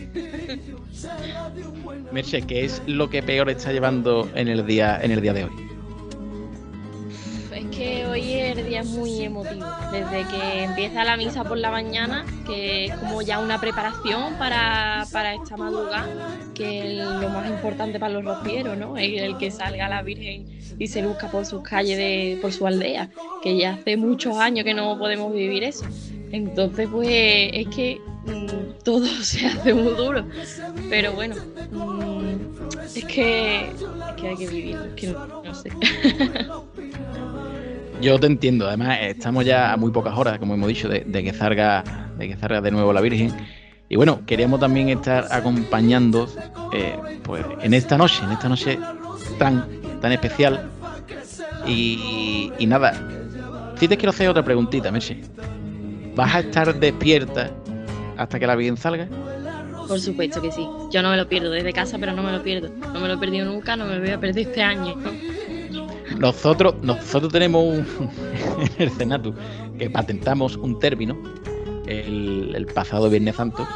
[2.13, 5.45] Merche, ¿qué es lo que peor está llevando en el día, en el día de
[5.45, 5.76] hoy?
[10.11, 15.05] Desde que empieza la misa por la mañana, que es como ya una preparación para,
[15.13, 16.07] para esta madrugada,
[16.55, 18.97] que es lo más importante para los rocieros, ¿no?
[18.97, 20.47] El, el que salga la Virgen
[20.79, 23.11] y se luzca por sus calles, de, por su aldea,
[23.43, 25.87] que ya hace muchos años que no podemos vivir eso.
[26.33, 27.09] Entonces, pues
[27.53, 30.27] es que mm, todo se hace muy duro.
[30.91, 31.37] Pero bueno,
[31.71, 33.83] mm, es, que, es
[34.23, 35.71] hay que vivir, es que no, no sé.
[38.01, 41.33] Yo te entiendo, además estamos ya a muy pocas horas, como hemos dicho, de, que
[41.33, 41.83] salga
[42.19, 43.33] de que salga de nuevo la Virgen.
[43.89, 46.29] Y bueno, queríamos también estar acompañando
[46.73, 48.79] eh, pues, en esta noche, en esta noche
[49.39, 49.67] tan,
[50.01, 50.71] tan especial.
[51.67, 52.93] Y, nada,
[53.77, 55.23] sí te quiero hacer otra preguntita, Merche.
[56.15, 57.51] ¿Vas a estar despierta
[58.17, 59.09] hasta que la Virgen salga?
[59.89, 60.67] Por supuesto que sí.
[60.91, 62.71] Yo no me lo pierdo desde casa, pero no me lo pierdo.
[62.93, 64.97] No me lo he perdido nunca, no me lo voy a perder este año.
[66.19, 67.87] Nosotros, nosotros tenemos un,
[68.61, 69.35] en el Senatu
[69.79, 71.17] que patentamos un término
[71.87, 73.67] el, pasado Viernes Santo,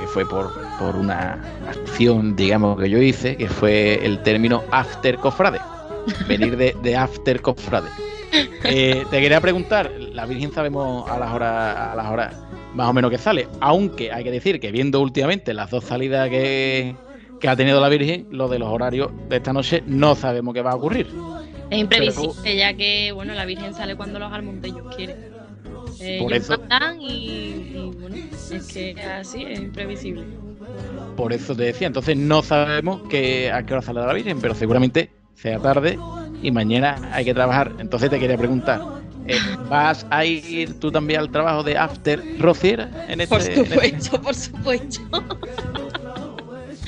[0.00, 5.16] que fue por, por una acción, digamos, que yo hice, que fue el término after
[5.16, 5.60] cofrade.
[6.26, 7.88] Venir de, de after cofrade.
[8.64, 12.36] Eh, te quería preguntar, la Virgen sabemos a las horas, a las horas
[12.74, 16.28] más o menos que sale, aunque hay que decir que viendo últimamente las dos salidas
[16.28, 16.94] que,
[17.40, 20.62] que ha tenido la Virgen, lo de los horarios de esta noche no sabemos qué
[20.62, 21.06] va a ocurrir.
[21.70, 25.16] Es imprevisible, ya que bueno, la Virgen sale cuando los almontellos quieren.
[26.00, 26.62] Eh, Por ellos eso-
[27.00, 30.24] y, y, bueno, es que así es imprevisible.
[31.16, 34.54] Por eso te decía, entonces no sabemos que, a qué hora sale la Virgen, pero
[34.54, 35.98] seguramente sea tarde
[36.42, 37.72] y mañana hay que trabajar.
[37.78, 38.80] Entonces te quería preguntar,
[39.26, 39.36] eh,
[39.68, 42.88] ¿vas a ir tú también al trabajo de After Rociera?
[43.08, 45.00] En este, Por en este- supuesto, por supuesto.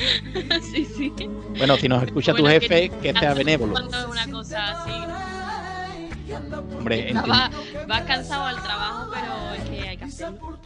[0.72, 1.12] sí, sí.
[1.58, 3.74] Bueno, si nos escucha tu jefe, que sea benévolo.
[4.08, 4.92] Una cosa así,
[6.76, 7.22] Hombre, ¿no?
[8.06, 10.58] cansado al trabajo, pero es que hay que hacerlo.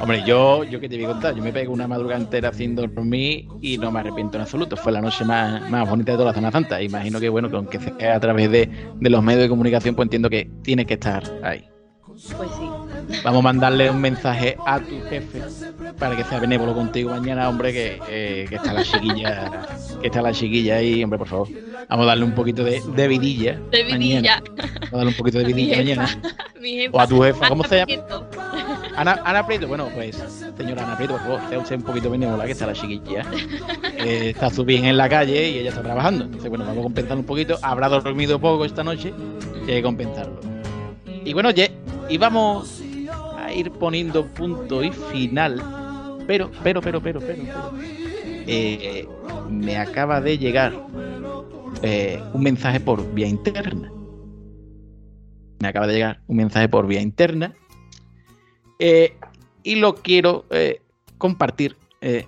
[0.00, 2.74] hombre, yo, yo que te voy a contar, yo me pego una madrugada entera sin
[2.74, 4.76] dormir y no me arrepiento en absoluto.
[4.76, 6.82] Fue la noche más, más bonita de toda la Semana Santa.
[6.82, 10.06] Imagino que, bueno, que aunque sea a través de, de los medios de comunicación, pues
[10.06, 11.68] entiendo que tiene que estar ahí.
[12.06, 12.79] Pues sí.
[13.24, 15.42] Vamos a mandarle un mensaje a tu jefe
[15.98, 19.50] para que sea benévolo contigo mañana, hombre, que, eh, que está la chiquilla,
[20.00, 21.48] que está la chiquilla ahí, hombre, por favor.
[21.88, 23.58] Vamos a darle un poquito de, de vidilla.
[23.70, 23.98] De mañana.
[23.98, 24.42] vidilla.
[24.54, 26.08] Vamos a darle un poquito de vidilla mañana.
[26.60, 26.96] mi jefa.
[26.96, 28.26] O a tu jefa, ¿cómo se llama?
[28.96, 30.22] Ana, Ana Prieto, bueno, pues,
[30.56, 33.24] señora Ana Prieto, por favor, sea usted un poquito benévola, que está la chiquilla.
[33.98, 36.24] Eh, está su bien en la calle y ella está trabajando.
[36.24, 37.58] Entonces, bueno, vamos a compensar un poquito.
[37.62, 39.12] Habrá dormido poco esta noche
[39.66, 40.40] y hay que compensarlo.
[41.24, 41.70] Y bueno, ye-
[42.08, 42.79] íbamos
[43.50, 45.60] a ir poniendo punto y final.
[46.26, 47.72] Pero, pero, pero, pero, pero, pero.
[48.46, 49.06] eh,
[49.48, 50.72] me acaba de llegar
[51.82, 53.90] eh, un mensaje por vía interna.
[55.60, 57.52] Me acaba de llegar un mensaje por vía interna.
[58.78, 59.14] eh,
[59.62, 60.80] y lo quiero eh,
[61.18, 62.24] compartir eh,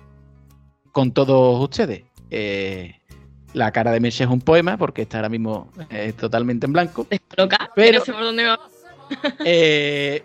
[0.91, 2.03] con todos ustedes.
[2.29, 2.95] Eh,
[3.53, 7.07] la cara de Merche es un poema, porque está ahora mismo eh, totalmente en blanco.
[7.37, 8.59] Loca, Pero- no sé por dónde va.
[9.45, 10.23] Eh,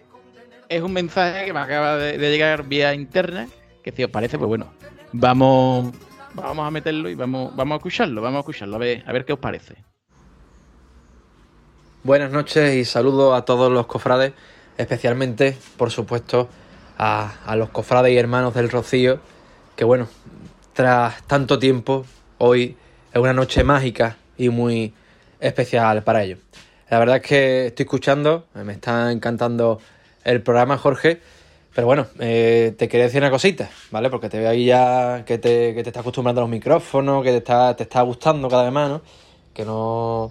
[0.68, 3.48] es un mensaje que me acaba de, llegar vía interna,
[3.82, 4.72] que si os parece, pues bueno,
[5.12, 5.94] vamos,
[6.34, 9.24] vamos a meterlo y vamos, vamos a escucharlo, vamos a escucharlo, a ver, a ver
[9.24, 9.76] qué os parece.
[12.04, 14.32] Buenas noches y saludos a todos los cofrades,
[14.76, 16.48] especialmente, por supuesto,
[16.96, 19.20] a, a los cofrades y hermanos del Rocío,
[19.74, 20.08] que bueno,
[20.74, 22.04] tras tanto tiempo,
[22.38, 22.76] hoy
[23.12, 24.92] es una noche mágica y muy
[25.40, 26.38] especial para ellos.
[26.90, 29.78] La verdad es que estoy escuchando, me está encantando
[30.28, 31.20] el programa, Jorge,
[31.74, 34.10] pero bueno, eh, te quería decir una cosita, ¿vale?
[34.10, 37.30] Porque te veo ahí ya que te, que te estás acostumbrando a los micrófonos, que
[37.30, 39.02] te está, te está gustando cada vez más, ¿no?
[39.54, 40.30] Que no,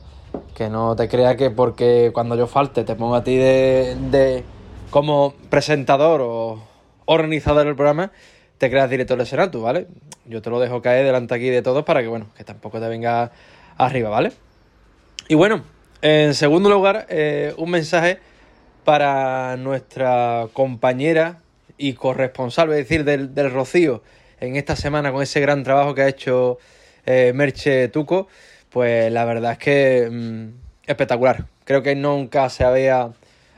[0.54, 4.44] que no te creas que porque cuando yo falte te pongo a ti de, de
[4.92, 6.62] como presentador o
[7.06, 8.12] organizador del programa,
[8.60, 9.88] te creas director del Senatu, ¿vale?
[10.26, 12.88] Yo te lo dejo caer delante aquí de todos para que, bueno, que tampoco te
[12.88, 13.32] venga
[13.78, 14.32] arriba, ¿vale?
[15.28, 15.64] Y bueno,
[16.04, 18.20] en segundo lugar, eh, un mensaje
[18.88, 21.40] para nuestra compañera
[21.78, 24.02] y corresponsal, es decir, del, del Rocío,
[24.40, 26.58] en esta semana con ese gran trabajo que ha hecho
[27.06, 28.30] eh, Merche Tuco,
[28.70, 31.48] pues la verdad es que mm, espectacular.
[31.66, 33.12] Creo que nunca se había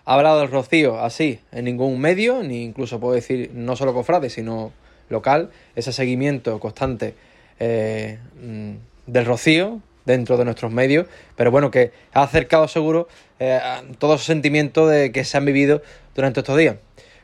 [0.03, 4.71] hablado del Rocío así en ningún medio, ni incluso puedo decir no solo cofrade, sino
[5.09, 7.13] local, ese seguimiento constante
[7.59, 8.71] eh, mm,
[9.05, 13.07] del Rocío dentro de nuestros medios, pero bueno, que ha acercado seguro
[13.39, 13.59] eh,
[13.97, 15.81] todos esos sentimientos de que se han vivido
[16.15, 16.75] durante estos días.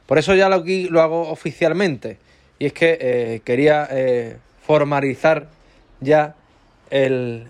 [0.05, 2.17] Por eso ya lo, hago oficialmente,
[2.59, 5.47] y es que eh, quería eh, formalizar
[5.99, 6.35] ya
[6.89, 7.49] el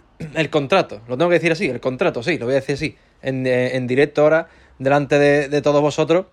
[0.50, 1.02] contrato.
[1.08, 2.98] Lo tengo que decir así, el contrato, sí, lo voy a decir así.
[3.22, 4.48] En, eh, directo ahora,
[4.80, 6.28] delante de, de todos vosotros.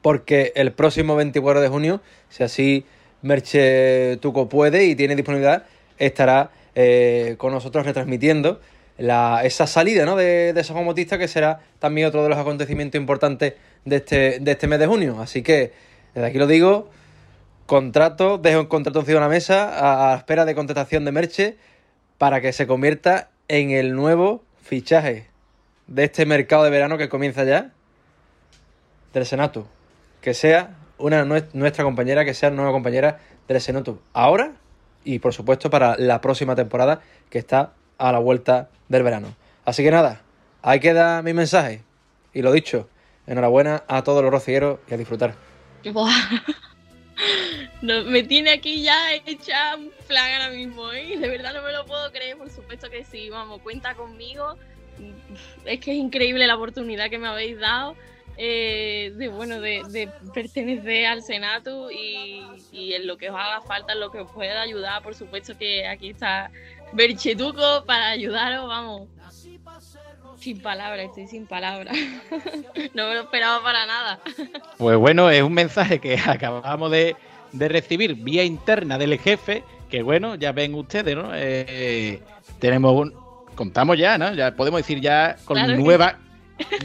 [0.00, 2.86] Porque el próximo 24 de junio, si así
[3.22, 5.64] Merche Tuco puede y tiene disponibilidad,
[5.98, 6.50] estará
[6.80, 8.60] eh, con nosotros retransmitiendo
[8.98, 10.14] la, esa salida ¿no?
[10.14, 14.50] de, de San Bautista, que será también otro de los acontecimientos importantes de este, de
[14.52, 15.20] este mes de junio.
[15.20, 15.72] Así que
[16.14, 16.88] desde aquí lo digo,
[17.66, 21.56] contrato, dejo un contrato encima de la mesa a, a espera de contratación de Merche
[22.16, 25.26] para que se convierta en el nuevo fichaje
[25.88, 27.72] de este mercado de verano que comienza ya
[29.14, 29.66] del Senato.
[30.20, 33.18] Que sea una nue- nuestra compañera, que sea nueva compañera
[33.48, 34.52] del Senato ahora
[35.04, 37.00] y por supuesto para la próxima temporada
[37.30, 39.34] que está a la vuelta del verano.
[39.64, 40.22] Así que nada,
[40.62, 41.82] ahí queda mi mensaje.
[42.32, 42.88] Y lo dicho,
[43.26, 45.34] enhorabuena a todos los rocieros y a disfrutar.
[47.80, 51.16] No, me tiene aquí ya hecha un plan ahora mismo, ¿eh?
[51.16, 54.56] De verdad no me lo puedo creer, por supuesto que sí, vamos, cuenta conmigo.
[55.64, 57.94] Es que es increíble la oportunidad que me habéis dado
[58.40, 62.40] eh, de, bueno, de, de pertenecer al Senatu y,
[62.70, 65.58] y en lo que os haga falta, en lo que os pueda ayudar, por supuesto
[65.58, 66.48] que aquí está
[66.92, 69.08] Berchetuco para ayudaros, vamos.
[70.38, 71.96] Sin palabras, estoy sin palabras.
[72.94, 74.20] no me lo esperaba para nada.
[74.78, 77.16] Pues bueno, es un mensaje que acabamos de,
[77.50, 81.30] de recibir vía interna del jefe, que bueno, ya ven ustedes, ¿no?
[81.34, 82.22] Eh,
[82.60, 83.12] tenemos un...
[83.56, 84.32] Contamos ya, ¿no?
[84.34, 86.20] Ya podemos decir ya con Claro nueva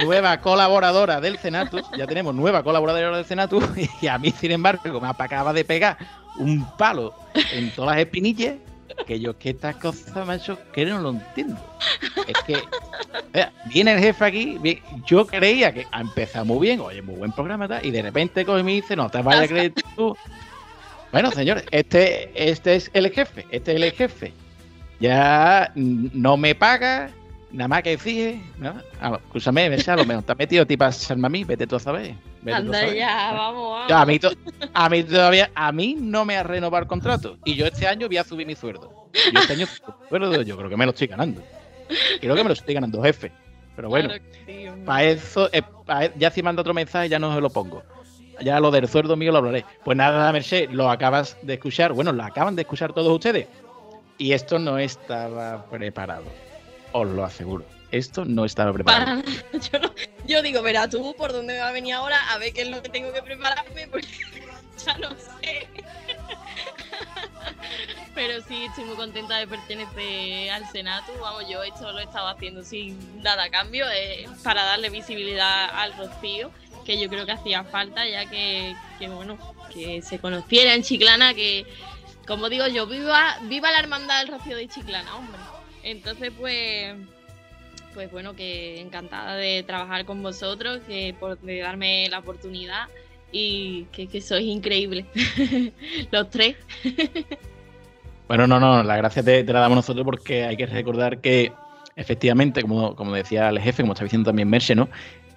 [0.04, 3.64] nueva colaboradora del Senatus, ya tenemos nueva colaboradora del Senatus
[4.02, 5.98] y a mí, sin embargo, me acaba de pegar
[6.38, 7.14] un palo
[7.54, 8.56] en todas las espinillas
[9.08, 11.60] que yo que estas cosas, macho, que no lo entiendo.
[12.28, 12.62] Es que
[13.34, 17.32] Mira, viene el jefe aquí, yo creía que ha empezado muy bien, oye, muy buen
[17.32, 20.16] programa, tal, y de repente coge y me dice, no te vayas a creer tú.
[21.12, 24.34] Bueno, señores, este, este es el jefe, este es el jefe.
[25.00, 27.10] Ya mm, no me paga,
[27.53, 28.73] nada más que exige, ¿no?
[28.99, 32.15] Ah, escúchame, a lo mejor te has metido tipo a mí, vete tú a saber.
[32.41, 32.95] vete tú a Anda saber.
[32.95, 34.19] ya, vamos, a, mí
[34.73, 37.38] a mí todavía, a mí no me ha renovado el contrato.
[37.45, 38.91] Y yo este año voy a subir mi sueldo.
[39.31, 39.67] Yo este año
[40.09, 41.41] sueldo, yo creo que me lo estoy ganando.
[42.19, 43.31] Creo que me lo estoy ganando, jefe.
[43.75, 47.17] Pero bueno, Claro sí, para eso, eh, pa' e- ya si manda otro mensaje ya
[47.17, 47.84] no se lo pongo.
[48.41, 49.65] Ya lo del sueldo mío lo hablaré.
[49.84, 51.93] Pues nada, Merced, lo acabas de escuchar.
[51.93, 53.47] Bueno, lo acaban de escuchar todos ustedes.
[54.17, 56.25] Y esto no estaba preparado.
[56.94, 57.65] Os lo aseguro.
[57.91, 59.22] Esto no estaba preparado.
[60.28, 62.70] Yo, digo, verá tú por dónde me va a venir ahora, a ver qué es
[62.70, 64.07] lo que tengo que prepararme, porque
[64.84, 65.68] ya no sé.
[68.15, 71.11] Pero sí, estoy muy contenta de pertenecer al Senatu.
[71.20, 75.95] Vamos, yo esto lo estaba haciendo sin nada a cambio, eh, para darle visibilidad al
[75.98, 76.52] Rocío,
[76.86, 79.38] que yo creo que hacía falta, ya que, que, bueno,
[79.72, 81.65] que se conociera en Chiclana, que,
[82.28, 85.40] como digo yo, viva, viva la hermandad del Rocío de Chiclana, hombre.
[85.84, 86.95] Entonces, pues,
[87.93, 92.88] pues bueno, que encantada de trabajar con vosotros, que por de darme la oportunidad
[93.31, 95.05] y que, sois increíbles,
[96.11, 96.55] los tres.
[98.26, 101.51] Bueno, no, no, la gracia te, te la damos nosotros porque hay que recordar que
[101.95, 104.88] efectivamente, como, como decía el jefe, como está diciendo también Merche, ¿no?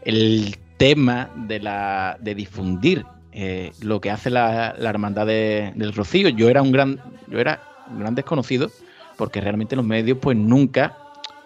[0.05, 5.93] El tema de la de difundir eh, lo que hace la, la hermandad de- del
[5.93, 6.28] Rocío.
[6.31, 7.60] Yo era un gran, yo era
[7.90, 8.70] un gran desconocido,
[9.16, 10.97] porque realmente los medios, pues nunca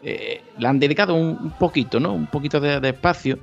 [0.03, 2.13] eh, le han dedicado un, poquito, ¿no?
[2.13, 3.39] Un poquito de, espacio.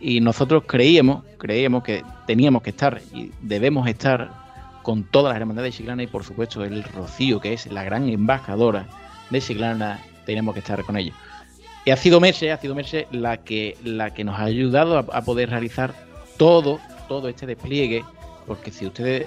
[0.00, 4.42] Y nosotros creíamos, creíamos que teníamos que estar y debemos estar
[4.82, 8.08] con todas las hermandades de Chiclana y por supuesto el Rocío, que es la gran
[8.08, 8.88] embajadora
[9.30, 11.14] de Chiclana, tenemos que estar con ellos.
[11.84, 15.22] Y ha sido Merce, ha sido Merce la que, la que nos ha ayudado a
[15.22, 15.94] poder realizar
[16.36, 18.04] todo, todo este despliegue,
[18.46, 19.26] porque si ustedes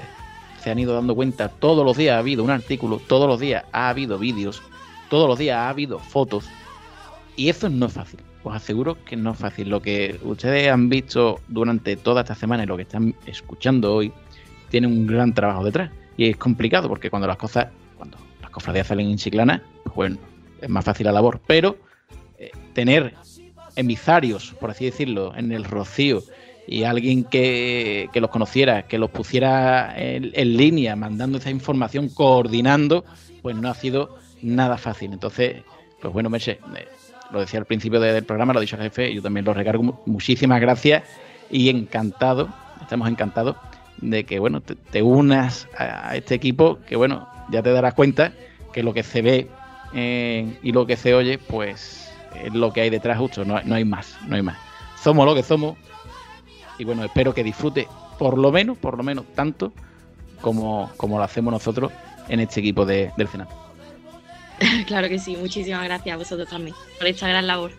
[0.65, 3.65] se han ido dando cuenta, todos los días ha habido un artículo, todos los días
[3.71, 4.63] ha habido vídeos,
[5.11, 6.49] todos los días ha habido fotos,
[7.35, 8.19] y eso no es fácil.
[8.43, 9.69] Os aseguro que no es fácil.
[9.69, 14.11] Lo que ustedes han visto durante toda esta semana y lo que están escuchando hoy,
[14.69, 15.91] tiene un gran trabajo detrás.
[16.17, 20.17] Y es complicado porque cuando las cosas, cuando las cofradías salen en Chiclana, pues bueno,
[20.61, 21.41] es más fácil la labor.
[21.45, 21.77] Pero
[22.39, 23.13] eh, tener
[23.75, 26.23] emisarios, por así decirlo, en el Rocío
[26.67, 33.05] y alguien que, que los conociera, que los pusiera en, línea, mandando esa información, coordinando,
[33.41, 35.13] pues no ha sido nada fácil.
[35.13, 35.63] Entonces,
[36.01, 36.87] pues bueno, Merche, eh,
[37.31, 39.53] lo decía al principio de- del programa, lo ha dicho el jefe, yo también lo
[39.53, 39.83] recargo.
[39.83, 41.03] Mu- Muchísimas gracias
[41.51, 42.49] y encantado,
[42.81, 43.55] estamos encantados
[43.97, 48.33] de que bueno te, unas a, este equipo, que bueno, ya te darás cuenta
[48.73, 49.47] que lo que se ve
[49.93, 52.11] eh, y lo que se oye, pues
[52.43, 54.57] es lo que hay detrás justo, no, no hay más, no hay más.
[55.01, 55.77] Somos lo que somos
[56.77, 57.87] y bueno, espero que disfrute
[58.19, 59.71] por lo menos, por lo menos tanto
[60.41, 61.91] como, como lo hacemos nosotros
[62.29, 63.49] en este equipo de- del Senado.
[64.87, 67.71] claro que sí, muchísimas gracias a vosotros también por esta gran labor.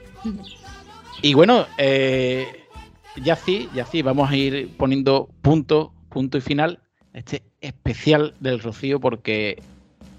[1.23, 2.65] Y bueno, eh,
[3.23, 6.81] ya sí, ya sí, vamos a ir poniendo punto, punto y final
[7.15, 9.63] a este especial del Rocío porque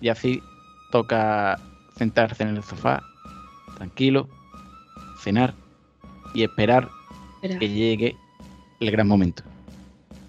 [0.02, 0.42] ya sí
[0.92, 1.60] toca
[1.98, 3.04] sentarse en el sofá,
[3.76, 4.28] tranquilo,
[5.22, 5.54] cenar
[6.34, 6.90] y esperar
[7.36, 7.60] Esperar.
[7.60, 8.16] que llegue
[8.80, 9.44] el gran momento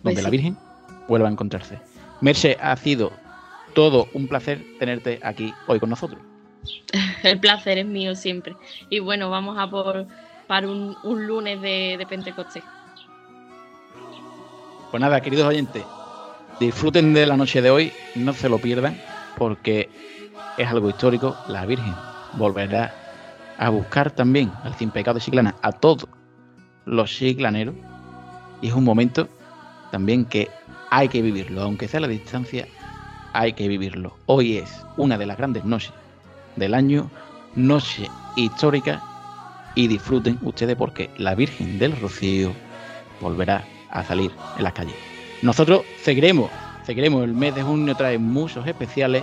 [0.03, 0.31] donde Pues la sí.
[0.31, 0.57] Virgen
[1.09, 1.79] vuelva a encontrarse.
[2.21, 3.13] Merche, ha sido
[3.75, 6.21] todo un placer tenerte aquí hoy con nosotros.
[7.23, 8.57] El placer es mío siempre.
[8.91, 10.07] Y bueno, vamos a por
[10.47, 12.65] para un, un lunes de, de Pentecostés.
[14.91, 15.85] Pues nada, queridos oyentes,
[16.59, 18.99] disfruten de la noche de hoy, no se lo pierdan,
[19.37, 19.91] porque
[20.57, 21.37] es algo histórico.
[21.49, 21.95] La Virgen
[22.35, 22.95] volverá
[23.59, 26.09] a buscar también al sin pecado de Chiclana a todos
[26.87, 27.75] los chiclaneros.
[28.61, 29.29] Y es un momento
[29.91, 30.49] también que
[30.91, 32.67] hay que vivirlo, aunque sea a la distancia,
[33.33, 34.17] hay que vivirlo.
[34.27, 35.93] Hoy es una de las grandes noches
[36.57, 37.11] del año,
[37.55, 39.03] noche histórica,
[39.75, 42.53] y disfruten ustedes porque la Virgen del Rocío
[43.21, 44.95] volverá a salir en las calles.
[45.43, 46.51] Nosotros seguiremos,
[46.85, 49.23] seguiremos el mes de junio, trae muchos especiales,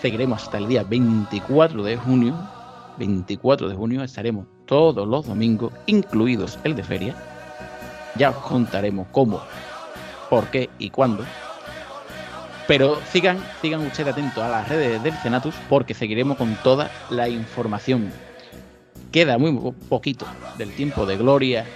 [0.00, 2.34] seguiremos hasta el día 24 de junio.
[2.98, 7.31] 24 de junio estaremos todos los domingos, incluidos el de feria.
[8.16, 9.40] Ya os contaremos cómo,
[10.28, 11.24] por qué y cuándo.
[12.66, 17.28] Pero sigan, sigan ustedes atentos a las redes del Cenatus porque seguiremos con toda la
[17.28, 18.12] información.
[19.10, 20.26] Queda muy po- poquito
[20.58, 21.66] del tiempo de gloria.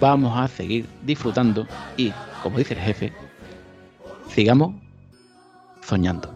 [0.00, 1.66] Vamos a seguir disfrutando
[1.96, 2.12] y,
[2.42, 3.12] como dice el jefe,
[4.28, 4.74] sigamos
[5.86, 6.31] soñando.